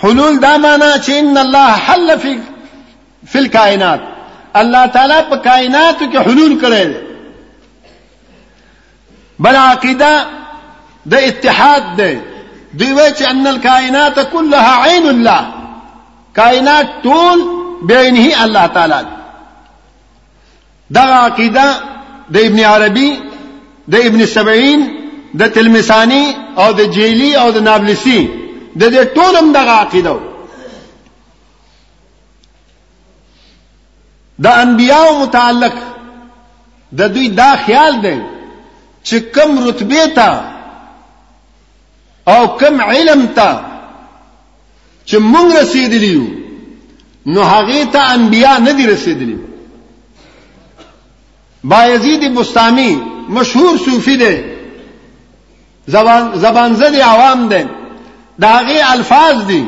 حلول 0.04 0.40
دا 0.42 0.56
مانا 0.66 0.98
چھے 1.06 1.20
ان 1.20 1.38
اللہ 1.38 1.68
حل 1.90 2.12
فی, 2.22 2.36
فی 3.32 3.48
کائنات 3.48 4.00
اللہ 4.62 4.86
تعالیٰ 4.94 5.20
کائنات 5.44 6.04
کے 6.12 6.18
حلول 6.28 6.60
کرے 6.62 6.84
دے 6.86 7.02
بل 9.40 9.56
عقیدہ 9.56 10.12
دا 11.12 11.18
اتحاد 11.28 11.98
دے 11.98 12.14
دیوے 12.80 13.10
چھے 13.18 13.26
ان 13.32 13.46
کائنات 13.64 14.20
کلها 14.32 14.86
عین 14.86 15.08
اللہ 15.10 15.50
کائنات 16.40 17.04
طول 17.04 17.42
بین 17.92 18.16
ہی 18.18 18.32
اللہ 18.46 18.68
تعالیٰ 18.74 19.02
دے 19.04 19.22
دا 20.96 21.06
عقیده 21.26 21.68
د 22.34 22.36
ابن 22.48 22.60
عربي 22.74 23.10
د 23.94 23.96
ابن 24.08 24.22
سبعین 24.36 24.82
د 25.40 25.42
تلمسانی 25.56 26.24
او 26.62 26.68
د 26.80 26.82
جیلی 26.96 27.32
او 27.42 27.48
د 27.56 27.58
نابلسی 27.70 28.20
د 28.80 28.84
دې 28.94 29.02
ټولم 29.16 29.46
دغه 29.58 29.74
عقیده 29.84 30.16
د 34.44 34.46
انبیاو 34.64 35.08
متعلق 35.22 35.76
د 37.00 37.02
دوی 37.14 37.28
دا 37.42 37.52
خیال 37.66 37.94
دی 38.06 38.18
چې 39.08 39.18
کم 39.36 39.50
رتبه 39.68 40.04
ته 40.18 40.30
او 42.34 42.42
کم 42.62 42.76
علم 42.92 43.22
ته 43.38 43.50
چې 45.08 45.18
مونږ 45.34 45.48
رسیدلی 45.62 46.12
یو 46.18 46.26
نو 47.34 47.42
هغه 47.54 47.86
ته 47.96 48.00
انبیا 48.18 48.54
نه 48.68 48.72
دي 48.78 48.86
رسیدلی 48.94 49.38
بایزید 51.64 52.34
بستامی 52.36 53.02
مشهور 53.30 53.78
صوفی 53.78 54.18
دی 54.18 54.44
زبان 55.88 56.32
زبانزد 56.36 56.96
عوام 56.96 57.50
دی 57.50 57.66
داغه 58.42 58.82
الفاظ 58.92 59.38
دی 59.48 59.66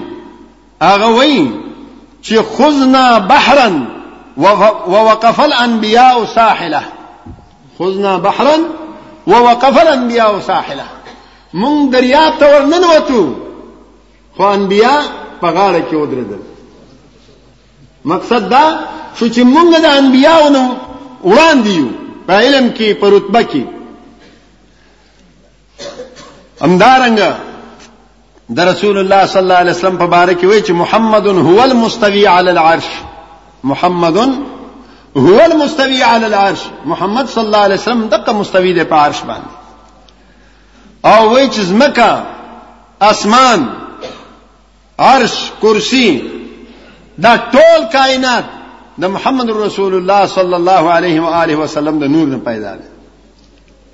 هغه 0.82 1.06
وایي 1.06 1.54
چې 2.24 2.34
خذنا 2.58 3.20
بحرا 3.20 3.72
ووقف 4.88 5.40
الانبياء 5.40 6.26
ساحله 6.26 6.82
خذنا 7.80 8.18
بحرا 8.18 8.58
ووقف 9.28 9.80
الانبياء 9.82 10.40
ساحله 10.42 10.84
مونږ 11.54 11.92
دریاب 11.92 12.34
ته 12.40 12.46
ورننوتو 12.56 13.36
خو 14.38 14.44
انبیا 14.44 15.00
په 15.42 15.48
غاړه 15.52 15.90
کې 15.90 15.94
ودرېدل 15.94 16.40
مقصد 18.06 18.50
دا 18.50 18.80
شو 19.20 19.28
چې 19.28 19.38
مونږ 19.40 19.82
د 19.82 19.86
انبیاو 19.86 20.50
نو 20.50 20.70
وړاندې 21.32 21.70
یو 21.80 21.88
په 22.28 22.34
علم 22.42 22.66
کې 22.78 22.88
په 23.02 23.06
رتبه 23.16 23.42
کې 23.52 23.64
امدارنګ 26.68 27.20
د 28.58 28.60
رسول 28.72 28.96
الله 29.02 29.22
صلی 29.32 29.42
الله 29.44 29.60
علیه 29.64 29.76
وسلم 29.78 29.98
په 30.04 30.08
باره 30.16 30.34
کې 30.40 30.46
وایي 30.50 30.62
چې 30.68 30.74
محمد 30.82 31.26
هو 31.48 31.60
المستوی 31.70 32.26
علی 32.36 32.50
العرش 32.56 32.88
محمد 33.72 34.18
هو 35.18 35.38
المستوی 35.48 36.02
علی 36.12 36.26
العرش 36.32 36.62
محمد 36.92 37.28
صلی 37.34 37.46
الله 37.46 37.64
علیه 37.68 37.78
وسلم 37.80 38.08
دغه 38.14 38.32
مستوی 38.42 38.74
دی 38.80 38.84
په 38.92 38.96
عرش 39.06 39.22
باندې 39.30 39.52
او 41.12 41.32
وایي 41.34 41.48
چې 41.48 41.60
زمکه 41.60 42.22
اسمان 43.10 43.66
عرش 45.08 45.38
کرسی 45.62 46.10
دا 47.24 47.36
ټول 47.56 47.82
کائنات 47.94 48.46
دمحمد 49.02 49.50
الرسول 49.50 49.94
اللہ 49.96 50.26
صلی 50.34 50.54
اللہ 50.54 50.86
علیہ 51.42 51.56
وسلم 51.58 52.04
نور 52.04 52.38
پیدا 52.44 52.74
ده 52.76 52.94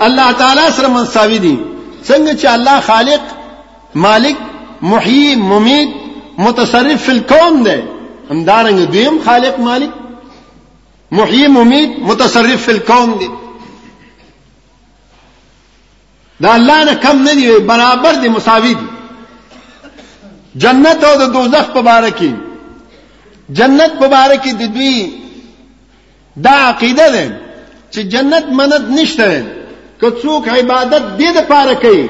الله 0.00 0.32
تعالی 0.44 0.70
سره 0.80 0.88
مساوي 0.98 1.38
دي 1.48 1.54
سنگ 2.08 2.28
چ 2.40 2.46
اللہ 2.52 2.78
خالق 2.86 3.32
مالک 4.04 4.38
محی 4.92 5.34
ممید 5.40 5.90
متصرف 6.38 7.04
فی 7.04 7.12
الکون 7.12 7.64
دے 7.64 7.80
ہم 8.30 8.42
دارنگ 8.44 8.84
دیم 8.92 9.18
خالق 9.24 9.58
مالک 9.66 9.90
محی 11.18 11.46
ممید 11.56 11.98
متصرف 12.10 12.64
فی 12.64 12.72
الکون 12.72 13.12
دے 13.20 13.26
دا 16.42 16.52
اللہ 16.54 16.82
نے 16.84 16.92
کم 17.02 17.22
نہیں 17.22 17.40
دی 17.46 17.58
برابر 17.66 18.14
دی 18.22 18.28
مساوی 18.36 18.74
دی 18.80 18.86
جنت 20.62 21.04
اور 21.08 21.26
دوزخ 21.34 21.72
پبارکی 21.74 22.32
جنت 23.58 23.98
پبارکی 24.00 24.52
دی 24.60 24.66
دوی 24.74 24.94
دا 26.44 26.54
عقیدہ 26.68 27.06
دے 27.12 27.26
چھ 27.92 28.02
جنت 28.12 28.48
منت 28.58 28.90
نشتہ 28.98 29.26
دے 29.30 29.40
که 30.02 30.10
څوک 30.10 30.48
عبادت 30.48 31.02
دې 31.20 31.30
د 31.38 31.40
پاره 31.50 31.74
کوي 31.82 32.06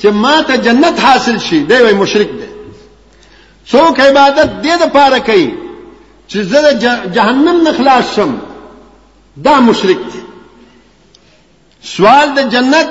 چې 0.00 0.08
ما 0.22 0.36
ته 0.50 0.56
جنت 0.66 0.96
حاصل 1.06 1.38
شي 1.46 1.58
دی 1.70 1.78
وای 1.82 1.94
مشرک 2.02 2.30
دی 2.38 2.46
څوک 3.72 3.98
عبادت 4.06 4.50
دې 4.64 4.74
د 4.82 4.92
پاره 4.96 5.18
کوي 5.28 5.48
چې 6.30 6.38
زه 6.50 6.60
د 6.62 6.68
جهنم 7.16 7.58
نه 7.66 7.72
خلاص 7.78 8.06
شم 8.18 8.30
دا 9.48 9.54
مشرک 9.66 10.00
دی 10.14 10.20
سوال 11.94 12.28
د 12.38 12.48
جنت 12.54 12.88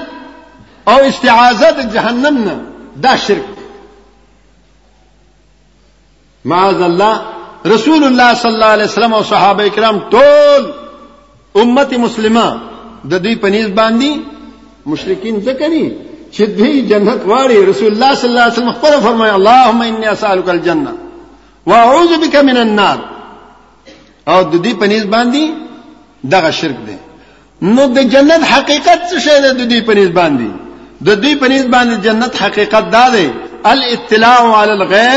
او 0.93 0.97
استعاذه 1.09 1.69
د 1.79 1.89
جهنم 1.95 2.37
نه 2.47 2.55
دا 3.05 3.15
شرک 3.25 3.47
دی 3.61 3.65
معاذ 6.53 6.81
الله 6.89 7.15
رسول 7.73 8.03
الله 8.11 8.29
صلی 8.43 8.53
الله 8.53 8.71
علیه 8.75 8.85
وسلم 8.91 9.13
او 9.19 9.23
صحابه 9.31 9.69
کرام 9.79 9.97
ټول 10.13 10.63
امت 11.63 11.93
مسلمه 12.05 12.45
د 13.09 13.13
دوی 13.23 13.35
پنځ 13.35 13.67
باندې 13.81 14.11
مشرقین 14.85 15.39
جنت 16.89 17.25
واڑی 17.25 17.65
رسول 17.69 17.91
اللہ 17.91 18.13
صلی 18.21 18.29
اللہ 18.29 18.47
علیہ 18.47 18.67
وسلم 18.77 19.21
اللہم 19.21 19.81
انی 19.81 20.07
اسالک 20.07 20.49
الجنہ 20.49 20.89
واعوذ 21.69 22.11
بک 22.21 22.35
من 22.45 22.57
اللہ 22.57 24.31
اور 24.33 24.43
ددی 24.51 24.73
پنیر 24.79 25.05
باندھی 25.13 25.45
دغه 26.33 26.49
شرک 26.59 26.85
دی 26.87 26.95
نو 27.61 27.85
د 27.93 28.03
جنت 28.11 28.43
حقیقت 28.51 29.09
څه 29.11 29.19
شی 29.25 29.65
دی 29.71 29.81
پنیر 29.91 30.11
باندھی 30.19 30.49
دودی 31.07 31.33
پنیر 31.39 31.65
باندھ 31.71 31.93
جنت 32.03 32.41
حقیقت 32.41 32.91
دا 32.93 33.07
دی 33.13 33.27
الاطلاع 33.71 34.65
دے 34.89 35.07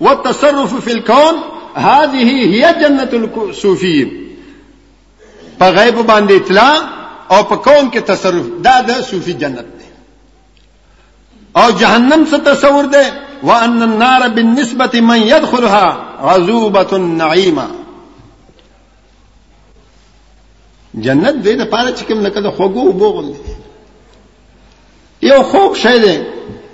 تصرف 0.00 0.74
فلقن 0.84 1.36
حاج 1.80 2.14
ہی 2.14 2.60
جنت 2.80 3.14
الفی 3.14 3.98
پاندے 6.06 6.34
اطلاع 6.36 6.74
اور 7.36 7.42
پکون 7.48 7.88
کے 7.92 8.00
تصرف 8.10 8.46
داد 8.64 8.90
سوفی 9.10 9.32
جنت 9.42 9.76
اور 11.62 11.70
جہنم 11.78 12.22
سے 12.30 12.36
تصور 12.44 12.84
دے 12.92 12.98
وہ 13.48 13.52
انار 13.52 14.28
بن 14.34 14.54
نسبتی 14.60 15.00
میت 15.08 15.50
خرہ 15.50 15.76
حضوبت 16.30 16.94
جنت 21.06 21.44
دے 21.44 21.52
دا 21.58 21.64
پارا 21.70 22.12
یو 22.12 22.92
پارچم 22.98 23.32
شای 25.20 25.42
خوب 25.50 25.76
شہر 25.82 26.14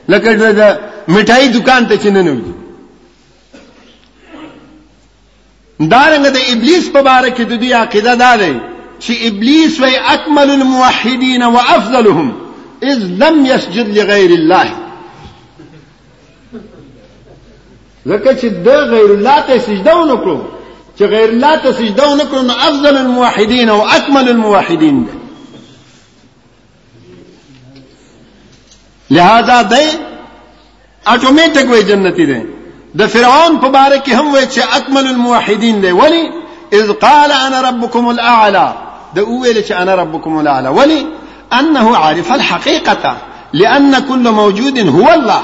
دا, 0.08 0.50
دا 0.58 0.68
مٹھائی 1.14 1.48
دکان 1.52 1.84
تھے 1.88 1.96
چن 2.02 2.16
دارنت 5.80 6.36
ابلیس 6.48 6.90
پبارکارے 6.92 8.50
ابلیس 9.26 9.80
و 9.80 9.84
اکمل 10.14 10.50
الموحدین 10.50 11.42
اذ 11.42 11.50
لم 11.62 11.62
غیر 11.62 11.62
الم 11.62 11.62
غیر 11.62 11.62
و 11.62 11.62
افضل 11.74 11.96
الحم 11.96 12.30
از 12.82 13.02
نم 21.82 22.48
افضل 22.50 22.96
الموحدین 22.96 23.68
و 23.70 23.82
اکمل 23.96 24.28
الموحدین 24.28 24.96
واحد 24.96 25.14
لہذا 29.10 29.62
دے 29.70 29.84
آٹومیٹک 31.04 31.70
وہ 31.70 31.80
جنتی 31.88 32.26
دے 32.26 32.40
د 32.98 33.06
فرعون 33.06 33.58
په 33.60 33.68
باره 33.76 33.96
کې 34.06 34.12
هم 34.18 34.32
وایي 34.32 34.46
چې 34.46 34.76
اکمل 34.78 35.06
الموحدین 35.12 35.80
دی 35.82 35.90
ولی 36.00 36.22
اذ 36.80 36.90
قال 37.06 37.32
انا 37.32 37.60
ربكم 37.60 38.08
الاعلى 38.08 38.74
د 39.14 39.18
ویل 39.28 39.58
چې 39.64 39.72
انا 39.80 39.94
ربكم 39.94 40.38
الاعلى 40.38 40.68
ولی 40.68 41.06
انه 41.58 41.96
عارف 41.96 42.32
الحقيقه 42.32 43.16
لان 43.52 43.98
كل 44.08 44.30
موجود 44.40 44.78
هو 44.98 45.08
الله 45.10 45.42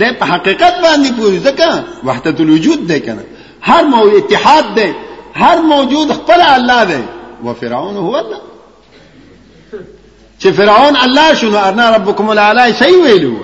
د 0.00 0.04
په 0.20 0.24
حقیقت 0.32 0.74
باندې 0.82 1.10
پوه 1.20 1.40
ځکه 1.46 2.08
وحدت 2.08 2.40
الوجود 2.46 2.86
دی 2.92 3.00
کنه 3.00 3.24
هر 3.62 3.84
مو 3.84 4.02
اتحاد 4.16 4.74
دی 4.74 4.92
هر 5.36 5.56
موجود 5.62 6.12
خپل 6.18 6.40
الله 6.48 6.84
دی 6.90 6.98
وفرعون 7.44 7.96
هو 8.08 8.14
الله 8.24 8.38
چې 10.42 10.48
فرعون 10.58 10.96
الله 11.04 11.34
شنو 11.34 11.58
انا 11.62 11.90
ربكم 11.96 12.28
الاعلى 12.30 12.74
شي 12.74 12.96
ویلو 12.96 13.34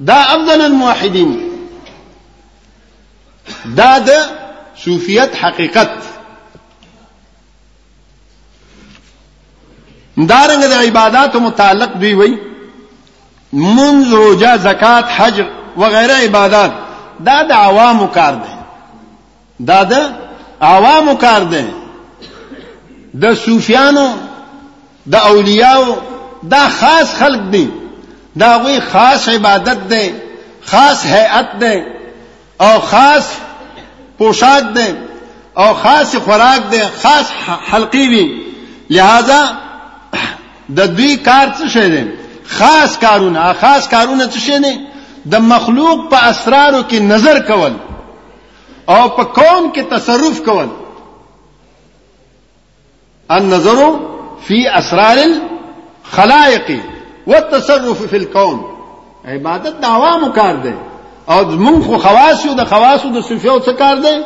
دا 0.00 0.14
افضل 0.34 0.60
الموحدين 0.60 1.32
دا 3.76 3.98
د 3.98 4.08
صوفیت 4.84 5.30
حقیقت 5.44 5.90
دارنګ 10.30 10.64
د 10.72 10.74
عبادت 10.86 11.32
متعلق 11.46 11.90
دی 12.02 12.12
وی 12.20 12.32
منځ 13.76 14.00
روزه 14.22 14.52
زکات 14.68 15.04
حج 15.16 15.36
وغیرہ 15.80 16.16
عبادت 16.26 16.72
دا 17.26 17.38
د 17.48 17.52
عوامو 17.68 18.06
کار 18.16 18.32
دی 18.42 18.54
دا 19.68 19.82
د 19.92 19.94
عوامو 20.74 21.14
کار 21.24 21.42
دی 21.52 21.64
د 23.22 23.24
صوفیانو 23.44 24.08
د 25.12 25.14
اولیاو 25.14 25.84
دا 26.52 26.62
خاص 26.78 27.08
خلق 27.20 27.42
دی 27.54 27.66
دا 28.40 28.50
غوی 28.62 28.78
خاص 28.92 29.22
عبادت 29.28 29.78
دی 29.92 30.06
خاص 30.70 30.98
هيئت 31.14 31.48
دی 31.62 31.76
او 32.62 32.80
خاص 32.80 33.32
پوشاک 34.18 34.64
ده 34.74 34.96
او 35.56 35.74
خاص 35.74 36.16
خوراک 36.16 36.62
ده 36.70 36.86
خاص 37.02 37.26
حلقي 37.68 38.06
وي 38.08 38.26
لہذا 38.90 39.42
د 40.76 40.80
دوی 40.80 41.16
کار 41.16 41.46
څه 41.58 41.68
شي 41.68 41.88
ده 41.88 42.12
خاص 42.46 42.98
کارونه 42.98 43.52
خاص 43.52 43.88
کارونه 43.88 44.26
څه 44.26 44.38
شي 44.38 44.58
نه 44.58 44.78
د 45.30 45.34
مخلوق 45.36 46.08
په 46.10 46.16
اسرارو 46.28 46.82
کې 46.90 46.94
نظر 46.94 47.38
کول 47.40 47.72
او 48.88 49.08
په 49.08 49.24
کون 49.24 49.72
کې 49.74 49.84
تصرف 49.94 50.42
کول 50.46 50.66
النظر 53.30 53.82
فی 54.46 54.68
اسرار 54.78 55.18
الخلائق 55.24 56.70
والتصرف 57.26 58.06
فی 58.06 58.16
الكون 58.16 58.64
عبادت 59.24 59.80
د 59.80 59.84
عوامو 59.96 60.32
کار 60.40 60.56
ده 60.62 60.74
او 61.28 61.44
مونږ 61.44 61.80
خو 61.86 61.98
خواص 61.98 62.44
یو 62.46 62.54
د 62.58 62.64
خواصو 62.70 63.08
د 63.14 63.18
صفیو 63.28 63.58
څه 63.66 63.72
کار 63.80 63.96
دی 64.04 64.16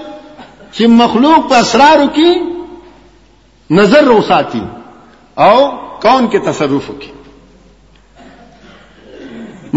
چې 0.74 0.84
مخلوق 1.02 1.40
په 1.50 1.54
اسرارو 1.64 2.06
کې 2.16 3.76
نظر 3.78 4.04
روساتي 4.12 4.62
او 5.48 5.58
کون 6.04 6.28
کې 6.30 6.44
تصرف 6.48 6.90
وکړي 6.90 7.12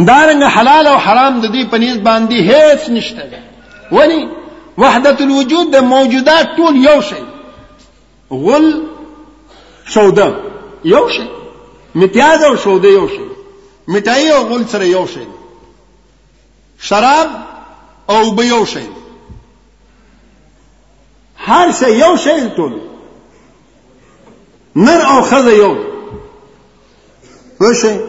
دارنګ 0.09 0.41
حلال 0.55 0.87
او 0.87 0.97
حرام 1.05 1.39
د 1.41 1.45
دې 1.55 1.63
پنيز 1.71 1.95
باندې 1.97 2.35
هیڅ 2.51 2.89
نشته 2.89 3.23
وني 3.91 4.21
وحدت 4.77 5.21
الوجود 5.21 5.71
د 5.71 5.75
موجودات 5.93 6.45
ټول 6.57 6.75
یو 6.87 6.99
شی 7.09 7.23
غل 8.45 8.67
سودا 9.95 10.29
یو 10.93 11.07
شی 11.15 11.27
متیاز 11.95 12.43
او 12.43 12.55
سودا 12.65 12.87
یو 12.89 13.07
شی 13.15 13.21
متای 13.93 14.29
او 14.31 14.43
غل 14.49 14.63
سره 14.73 14.85
یو 14.87 15.05
شی 15.13 15.23
شراب 16.81 17.27
او 18.07 18.35
به 18.35 18.45
یو 18.45 18.65
شی 18.65 18.89
هر 21.37 21.71
څه 21.71 21.89
یو 21.99 22.15
شی 22.17 22.49
ټول 22.55 22.73
نر 24.75 25.01
او 25.13 25.21
خزه 25.21 25.53
یو 25.57 25.75
وشه 27.59 27.99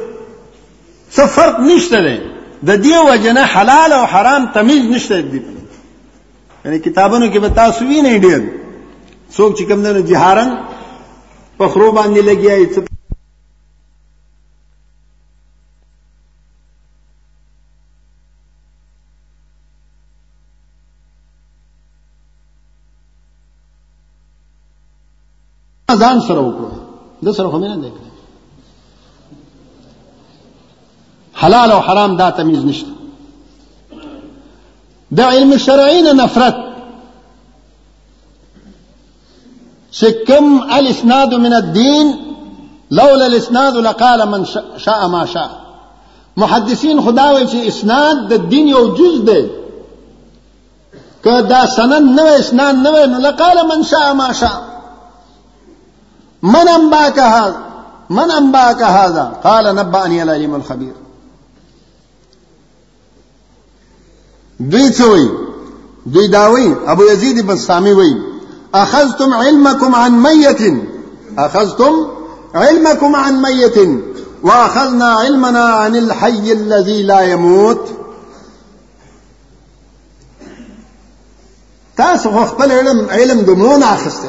څه 1.15 1.23
فرق 1.37 1.61
نشته 1.61 1.99
دی 2.03 2.19
د 2.67 2.71
دې 2.85 2.97
وجنه 3.11 3.43
حلال 3.45 3.93
او 3.93 4.05
حرام 4.07 4.53
تمیز 4.55 4.83
نشته 4.95 5.23
دی 5.23 5.43
یعنی 6.65 6.79
کتابونو 6.79 7.33
کې 7.33 7.37
به 7.39 7.49
تاسو 7.49 7.85
وی 7.87 8.03
نه 8.03 8.19
ډیر 8.21 8.41
څوک 9.37 9.59
چې 9.59 9.63
کوم 9.69 9.81
نه 9.83 10.03
جهارن 10.03 10.59
په 11.59 11.69
خرو 11.69 11.93
باندې 11.93 12.21
لګیایي 12.31 12.67
سرو 25.99 26.21
سره 26.29 26.41
وکړو 26.41 26.69
د 27.25 27.29
سره 27.37 27.49
خو 27.51 27.59
نه 27.59 27.77
دی 27.83 27.91
حلال 31.43 31.71
او 31.73 31.81
حرام 31.81 32.17
دا 32.17 32.31
تمیز 32.31 32.65
نشته 32.65 32.93
د 35.17 35.21
علم 35.21 35.51
نه 36.05 36.13
نفرت 36.13 36.57
الاسناد 40.79 41.35
من 41.35 41.53
الدين 41.53 42.17
لولا 42.91 43.27
الاسناد 43.27 43.77
لقال 43.77 44.29
من 44.29 44.45
شاء 44.77 45.07
ما 45.09 45.27
شاء 45.27 45.49
محدثین 46.37 47.01
خدا 47.01 47.31
وی 47.35 47.47
چې 47.47 47.67
اسناد 47.69 48.17
د 48.31 48.49
دین 48.51 48.69
یو 48.69 48.87
جز 48.97 49.25
دی 49.27 49.43
که 51.25 51.43
دا 51.49 51.65
نه 51.99 52.23
اسناد 52.23 52.75
نه 52.75 53.07
نو 53.07 53.19
لقال 53.19 53.57
من 53.69 53.83
شاء 53.83 54.13
ما 54.15 54.33
شاء 54.33 54.70
من 56.43 56.57
أنباك 56.69 57.19
هذا 57.19 57.63
من 58.11 58.31
أنباك 58.31 58.83
هذا 58.83 59.23
قال 59.45 59.75
نبأني 59.75 60.23
العليم 60.23 60.55
الخبير 60.55 60.93
دوی 64.61 64.91
څوي 64.91 65.29
دوی 66.07 66.29
داوي 66.29 66.77
ابو 66.87 67.03
يزيد 67.03 67.47
بسامي 67.47 67.93
وي 67.93 68.17
اخذتم 68.75 69.35
علمكم 69.35 69.95
عن 69.95 70.23
ميت 70.23 70.85
اخذتم 71.39 71.93
علمكم 72.55 73.17
عن 73.17 73.43
ميت 73.43 73.79
واخذنا 74.43 75.05
علمنا 75.07 75.65
عن 75.65 75.97
الحي 75.97 76.53
الذي 76.53 77.03
لا 77.03 77.21
يموت 77.21 77.81
تاسو 81.97 82.47
خپل 82.47 82.73
علم 82.73 83.07
علم 83.11 83.41
دومره 83.41 83.85
اخسته 83.85 84.29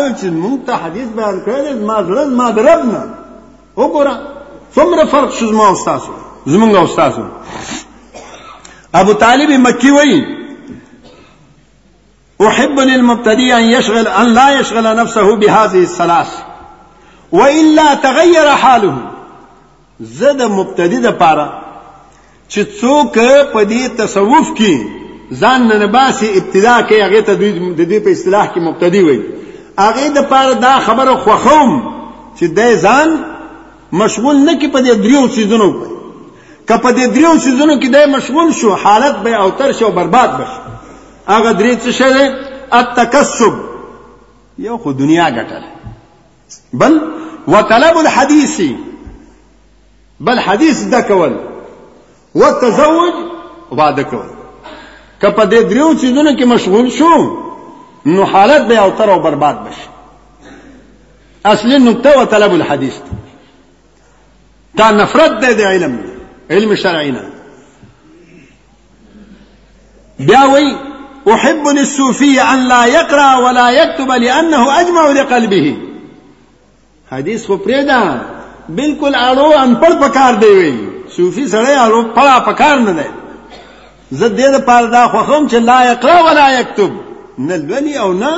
ته 0.67 0.73
حدیث 0.85 1.07
بیان 1.15 1.39
کړل 1.45 1.75
ما 1.85 2.01
ما 2.01 2.25
ما 2.25 2.51
زړه 2.53 3.03
وګوره 3.77 4.15
څومره 4.75 5.05
فرق 5.05 5.31
شوز 5.33 5.53
استاد 5.55 5.95
استاد 5.95 6.17
زمونږ 6.45 7.11
ابو 8.95 9.13
طالب 9.13 9.49
مکی 9.59 9.89
احب 12.47 12.79
ان 12.79 12.89
ان 12.89 13.39
يشغل 13.63 14.07
يشغل 14.59 14.83
لا 14.83 14.93
نفسه 14.93 15.35
بهذه 15.35 15.77
الثلاث 15.77 16.29
والا 17.31 17.93
تغير 18.03 18.49
حاله 18.61 18.97
زه 20.01 20.33
د 20.33 20.43
مبتدی 20.57 20.97
د 20.99 21.07
پاره 21.21 21.47
چې 22.49 22.61
څوک 22.79 23.13
په 23.53 23.61
دې 23.71 23.83
تصوف 23.99 24.47
کې 24.57 24.75
ځان 25.41 25.61
نه 25.67 25.85
باسي 25.95 26.27
ابتدا 26.39 26.75
کې 26.81 26.97
هغه 27.05 27.21
ته 27.27 27.33
د 27.75 27.81
دې 27.91 27.99
په 28.05 28.09
اصطلاح 28.15 28.45
کې 28.53 28.59
مبتدی 28.67 29.01
وایي 29.03 29.21
هغه 29.79 30.07
د 30.17 30.27
پاره 30.33 30.53
دا 30.65 30.73
خبره 30.87 31.15
خوخوم 31.25 31.71
چې 32.37 32.45
د 32.57 32.59
ځان 32.85 33.09
مشغول 34.03 34.37
نه 34.37 34.53
کې 34.59 34.67
په 34.75 34.79
دې 34.85 34.93
دریو 35.01 35.27
سيزونو 35.37 35.67
په 35.73 35.85
کپه 36.69 36.89
دې 36.97 37.05
دریو 37.15 37.33
سيزونو 37.47 37.79
کې 37.81 37.89
د 37.95 38.11
مشغول 38.15 38.53
شو 38.59 38.75
حالت 38.83 39.15
به 39.23 39.35
اوتر 39.45 39.71
شو 39.79 39.91
برباد 40.01 40.37
بشي 40.41 40.59
هغه 41.33 41.51
درې 41.53 41.77
څه 41.83 41.91
شې 41.99 42.21
التکسب 42.75 43.53
یو 44.67 44.77
خو 44.77 44.91
دنیا 44.91 45.27
ګټل 45.29 45.65
بل 46.83 47.01
وطلب 47.53 47.97
الحديث 47.97 48.57
بل 50.21 50.39
حديث 50.39 50.83
دا 50.83 51.01
کول 51.01 51.37
وتزوج 52.35 53.13
وبعد 53.71 54.01
کول 54.01 54.25
کپه 55.21 55.43
دې 55.43 55.63
دریو 55.63 55.95
چیزونو 55.95 56.33
کې 56.37 56.43
مشغول 56.53 56.91
شو 56.91 57.37
نو 58.05 58.25
حالت 58.33 58.61
به 58.67 58.77
اوتر 58.83 59.09
او 59.11 59.19
برباد 59.23 59.63
بشي 59.63 59.87
اصلي 61.53 61.77
نقطه 61.77 62.19
وطلب 62.19 62.53
الحديث 62.55 62.95
تا 64.77 64.91
نفرت 64.91 65.31
ده 65.45 65.51
د 65.59 65.61
علم 65.61 65.97
علم 66.51 66.75
شرعينا 66.75 67.23
بیا 70.19 70.43
وی 70.51 70.67
احب 71.33 71.67
للصوفي 71.67 72.41
ان 72.41 72.59
لا 72.73 72.85
يقرا 72.85 73.35
ولا 73.45 73.69
يكتب 73.71 74.11
لانه 74.11 74.79
اجمع 74.81 75.07
لقلبه 75.09 75.75
حديث 77.11 77.45
خو 77.45 77.57
پرېدا 77.57 78.01
بالکل 78.69 79.15
اړو 79.15 79.51
ان 79.57 79.73
پړ 79.81 79.93
پکار 80.01 80.33
دی 80.41 80.51
وی 80.57 80.71
صوفي 81.15 81.47
سره 81.53 81.75
اړو 81.87 82.03
پړا 82.17 82.37
پکار 82.45 82.77
نه 82.85 82.91
دی 82.99 83.05
زه 84.11 84.29
دې 84.29 84.59
د 84.59 84.65
پاره 84.69 84.87
دا 84.95 85.03
خوخم 85.07 85.47
چې 85.47 85.55
لا 85.69 85.79
یقرا 85.91 86.17
ولا 86.27 86.47
یكتب 86.59 86.91
نه 87.47 87.55
لولي 87.63 87.97
او 88.05 88.13
نه 88.13 88.31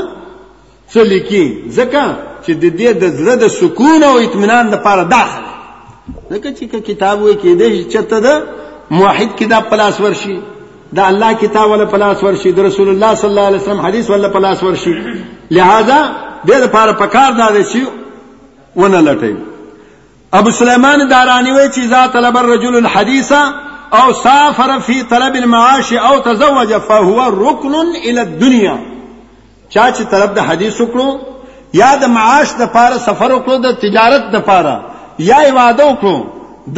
څه 0.93 0.97
لیکي 1.12 1.43
ځکه 1.75 2.15
چې 2.45 2.51
د 2.51 2.65
دې 2.79 2.99
د 3.03 3.15
زړه 3.17 3.36
د 3.43 3.47
سکون 3.59 4.03
او 4.09 4.17
اطمینان 4.17 4.69
د 4.69 4.75
پاره 4.88 5.03
داخله 5.03 5.49
ځکه 6.31 6.49
چې 6.49 6.77
کتاب 6.89 7.21
وې 7.27 7.36
کې 7.43 7.55
دې 7.59 7.93
چته 7.93 8.19
ده 8.19 8.43
موحد 8.97 9.36
کتاب 9.38 9.69
پلاس 9.69 10.01
ورشي 10.01 10.39
دا 10.97 11.05
الله 11.12 11.33
کتاب 11.43 11.71
ولا 11.71 11.86
پلاس 11.93 12.23
ورشي 12.23 12.51
د 12.57 12.67
رسول 12.69 12.89
الله 12.89 13.15
صلی 13.21 13.29
الله 13.29 13.45
علیه 13.47 13.62
وسلم 13.62 13.81
حدیث 13.86 14.09
ولا 14.09 14.27
پلاس 14.36 14.63
ورشي 14.63 14.93
لہذا 15.51 15.97
دې 16.47 16.53
لپاره 16.67 16.91
پکار 17.01 17.31
دا 17.41 17.49
دي 17.57 17.63
چې 17.63 17.79
ونه 18.81 19.01
لټي 19.07 19.33
ابو 20.39 20.50
سلیمان 20.52 21.08
دارانی 21.08 21.52
وی 21.56 21.69
چیزا 21.78 22.02
طلب 22.13 22.36
الرجل 22.38 22.76
الحدیث 22.76 23.32
او 24.00 24.06
سافر 24.24 24.80
فی 24.80 25.04
طلب 25.04 25.36
المعاش 25.36 25.93
او 25.93 26.19
تزوج 26.30 26.74
فهو 26.88 27.22
رکن 27.50 27.76
ہوا 27.76 28.19
الدنیا 28.22 28.76
چاچ 29.74 29.98
طلب 30.13 30.30
د 30.38 30.39
حدیث 30.48 30.76
وکړو 30.82 31.10
یا 31.82 31.91
د 32.04 32.06
معاش 32.15 32.50
د 32.62 32.63
پاره 32.78 32.98
سفر 33.04 33.30
وکړو 33.36 33.56
د 33.66 33.68
تجارت 33.84 34.24
د 34.38 34.39
پاره 34.47 34.76
یا 35.28 35.38
ابادوں 35.51 35.89
وکړو 35.91 36.18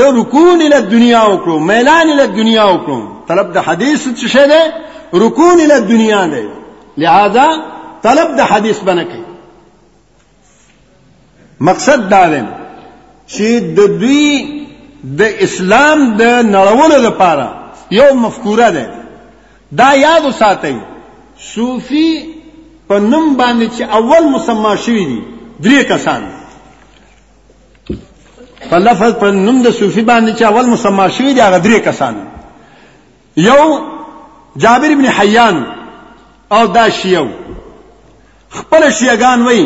د 0.01 0.03
رکون 0.19 0.59
الت 0.67 0.75
الدنیا 0.81 1.23
وکړو 1.27 1.57
میلان 1.71 2.05
الت 2.09 2.23
الدنیا 2.29 2.63
وکړو 2.71 2.99
طلب 3.31 3.47
د 3.59 3.61
حدیث 3.69 4.03
څه 4.17 4.25
شه 4.35 4.45
ده 4.51 4.61
رکون 5.25 5.57
الت 5.69 5.75
الدنیا 5.85 6.21
ده 6.35 6.43
لہذا 7.05 7.47
طلب 8.09 8.27
د 8.43 8.45
حدیث 8.53 8.77
بنکې 8.91 9.19
مقصد 11.71 11.99
دا 12.09 12.13
ڈالیں 12.17 12.45
چې 13.27 13.59
د 13.59 13.79
دوی 14.01 14.29
د 15.19 15.21
اسلام 15.45 16.15
د 16.19 16.23
نړولو 16.55 16.97
لپاره 17.07 17.45
یو 17.99 18.09
مفکوره 18.23 18.69
ده 18.77 18.85
دا 19.81 19.89
یاد 19.95 20.25
وساتئ 20.25 20.73
صوفي 21.53 22.09
په 22.87 22.95
نوم 23.11 23.37
باندې 23.37 23.67
چې 23.77 23.81
اول 23.99 24.23
مسما 24.35 24.75
شوی 24.85 25.05
دي 25.11 25.21
درې 25.65 25.81
کسان 25.89 26.21
په 28.69 28.77
لفظ 28.77 29.11
په 29.21 29.31
نوم 29.31 29.61
د 29.61 29.71
صوفي 29.79 30.01
باندې 30.11 30.31
چې 30.39 30.43
اول 30.43 30.65
مسما 30.65 31.09
شوی 31.09 31.33
دي 31.33 31.41
هغه 31.41 31.59
درې 31.63 31.79
کسان 31.79 32.27
یو 33.47 33.61
جابر 34.57 34.91
ابن 34.95 35.05
حیان 35.05 35.65
او 36.51 36.67
دا 36.67 36.89
شیو 36.97 37.27
خپل 38.57 38.89
شیعگان 38.99 39.41
وای 39.41 39.65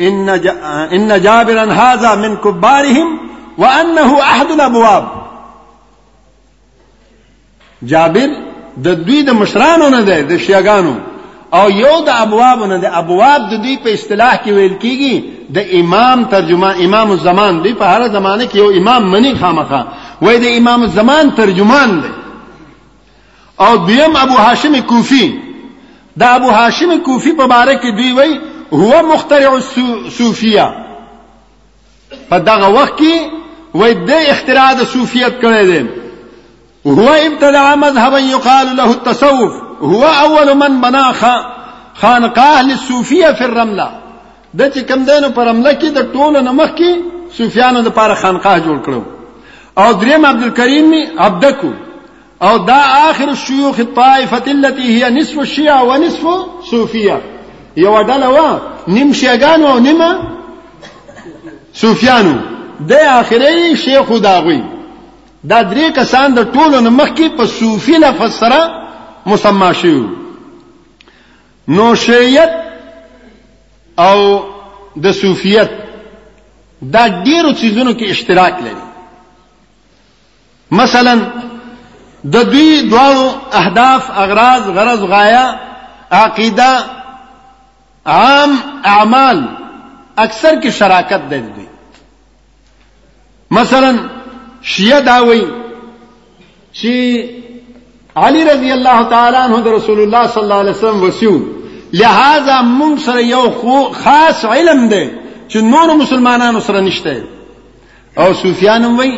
ان 0.00 1.20
جابرا 1.22 1.72
هذا 1.72 2.14
من 2.14 2.36
كبارهم 2.36 3.18
وانه 3.58 4.20
احد 4.22 4.50
الابواب 4.50 5.04
جابر 7.82 8.28
د 8.84 8.88
دوی 8.88 9.22
د 9.22 9.30
مشرانو 9.30 9.88
نه 9.88 10.00
ده 10.00 10.20
د 10.20 10.36
شیاګانو 10.38 10.94
او 11.54 11.70
یو 11.70 12.00
د 12.00 12.08
ابواب 12.08 12.62
نه 12.64 12.76
ده 12.78 12.98
ابواب 12.98 13.40
د 13.50 13.54
دوی 13.62 13.76
په 13.84 13.88
اصطلاح 13.92 14.34
کی 14.44 14.52
ویل 14.52 14.74
کیږي 14.82 15.22
د 15.54 15.58
امام 15.80 16.24
ترجمان 16.24 16.74
امام 16.84 17.10
الزمان 17.10 17.62
دی 17.62 17.72
په 17.74 17.84
هر 17.84 18.08
زمانه 18.12 18.44
کې 18.46 18.56
یو 18.56 18.70
امام 18.80 19.02
منی 19.12 19.34
خامخا 19.40 19.84
وای 20.22 20.38
د 20.38 20.44
امام 20.58 20.82
الزمان 20.82 21.30
ترجمان 21.34 21.90
دی 22.02 22.08
او 23.60 23.76
دیم 23.86 24.16
ابو 24.16 24.34
هاشم 24.38 24.80
کوفی 24.80 25.34
دا 26.18 26.28
ابو 26.34 26.50
هاشم 26.50 26.98
کوفی 27.04 27.32
په 27.32 27.46
باره 27.46 27.74
کې 27.82 27.96
دوی 27.96 28.12
وای 28.12 28.32
هو 28.74 29.02
مخترع 29.02 29.56
السوفية 30.06 30.74
په 32.30 32.38
دغه 32.38 32.68
وخت 32.68 32.98
کې 32.98 33.74
وای 33.74 33.94
د 33.94 34.10
اختراع 34.30 34.72
د 34.72 34.84
صوفیت 34.92 35.40
کړی 35.42 35.64
دی 35.64 35.86
هو 36.86 37.76
مذهبا 37.76 38.18
يقال 38.18 38.76
له 38.76 38.84
التصوف 38.90 39.52
هو 39.80 40.04
اول 40.08 40.54
من 40.56 40.80
بنا 40.80 41.12
خانقاه 41.94 42.62
للصوفيه 42.62 43.32
في 43.32 43.44
الرمله 43.44 43.88
د 44.54 44.72
چې 44.72 44.78
کم 44.88 45.04
دینو 45.04 45.30
پر 45.30 45.46
رمله 45.46 45.72
کې 45.78 45.84
د 45.84 46.12
ټولو 46.14 46.38
نمخ 46.42 46.70
کې 46.74 46.96
صوفیانو 47.38 47.80
د 47.80 47.88
پاره 48.00 48.14
خانقاه 48.14 48.58
جوړ 48.58 48.86
کړو 48.86 49.02
او 49.78 49.92
دريم 49.92 50.26
عبد 50.26 50.42
الكريم 50.42 50.90
عبدکو 51.18 51.70
او 52.42 52.56
دا 52.56 52.76
آخر 53.10 53.28
الشيوخ 53.28 53.78
الطائفة 53.80 54.46
التي 54.52 54.82
هي 55.04 55.10
نصف 55.10 55.38
الشيعة 55.38 55.84
ونصف 55.84 56.22
صوفية 56.70 57.18
یو 57.84 57.96
ډله 58.10 58.28
وا 58.36 58.48
نیم 58.94 59.08
شیګان 59.20 59.60
او 59.64 59.78
نیمه 59.86 60.10
سفیانو 61.80 62.36
د 62.90 62.92
اخري 63.20 63.76
شیخو 63.84 64.16
داغوي 64.28 64.62
دا 65.50 65.58
درې 65.70 65.86
کسان 65.98 66.28
د 66.38 66.40
ټولو 66.54 66.76
مخ 66.98 67.08
کې 67.16 67.28
په 67.36 67.44
صوفي 67.58 67.96
لفظ 68.04 68.30
سره 68.42 68.60
مسما 69.30 69.70
شو 69.80 69.98
نو 71.76 71.86
شیعت 72.06 72.52
او 74.06 74.18
د 75.04 75.06
صوفیت 75.22 75.70
دا 76.94 77.02
ډیرو 77.26 77.50
چیزونو 77.60 77.90
کې 77.98 78.04
اشتراک 78.10 78.54
لري 78.66 78.86
مثلا 80.80 81.14
د 82.34 82.36
دوی 82.52 82.70
دوه 82.92 83.10
اهداف 83.60 84.02
اغراض 84.22 84.62
غرض 84.76 85.00
غایا 85.12 85.46
عقیده 86.20 86.70
عام 88.08 88.56
اعمال 88.90 89.40
اکثر 90.24 90.54
کی 90.62 90.70
شراکت 90.78 91.30
دے 91.30 91.38
دی 91.56 91.64
مثلا 93.58 93.92
شیعہ 94.74 95.00
داوی 95.08 95.42
شی 96.80 96.96
علی 98.26 98.44
رضی 98.44 98.70
اللہ 98.72 99.00
تعالیٰ 99.10 99.40
عنہ 99.48 99.60
در 99.64 99.72
رسول 99.76 100.00
اللہ 100.02 100.26
صلی 100.34 100.42
اللہ 100.42 100.60
علیہ 100.64 100.70
وسلم 100.78 101.02
وسیو 101.02 101.36
لہذا 102.02 102.60
من 102.70 102.96
سر 103.04 103.18
یو 103.20 103.44
خاص 104.02 104.44
علم 104.44 104.88
دے 104.88 105.04
چھو 105.52 105.60
نور 105.70 105.94
مسلمانان 105.96 106.60
سر 106.66 106.80
نشتے 106.82 107.18
او 108.22 108.32
صوفیان 108.42 108.84
وی 108.98 109.10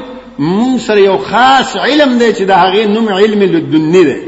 من 0.48 0.78
سر 0.86 0.98
یو 0.98 1.16
خاص 1.30 1.76
علم 1.86 2.16
دے 2.18 2.32
چھو 2.38 2.44
دا 2.52 2.62
حقیل 2.62 2.90
نم 2.96 3.08
علم 3.14 3.42
لدنی 3.56 4.04
دے 4.10 4.18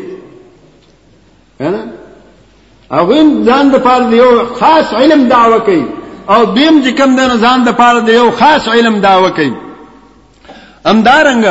هغه 2.99 3.20
ځان 3.49 3.64
د 3.74 3.76
پاره 3.86 4.05
دی 4.11 4.16
یو 4.22 4.30
خاص 4.61 4.88
علم 5.01 5.20
دعوه 5.34 5.59
کوي 5.66 5.84
او 6.34 6.40
دیم 6.57 6.74
چې 6.84 6.90
کوم 6.99 7.11
د 7.18 7.22
ځان 7.45 7.59
د 7.68 7.76
پاره 7.80 8.01
دی 8.07 8.12
یو 8.20 8.28
خاص 8.40 8.64
علم 8.74 8.97
دعوه 9.09 9.30
کوي 9.38 9.53
امدارنګ 10.93 11.45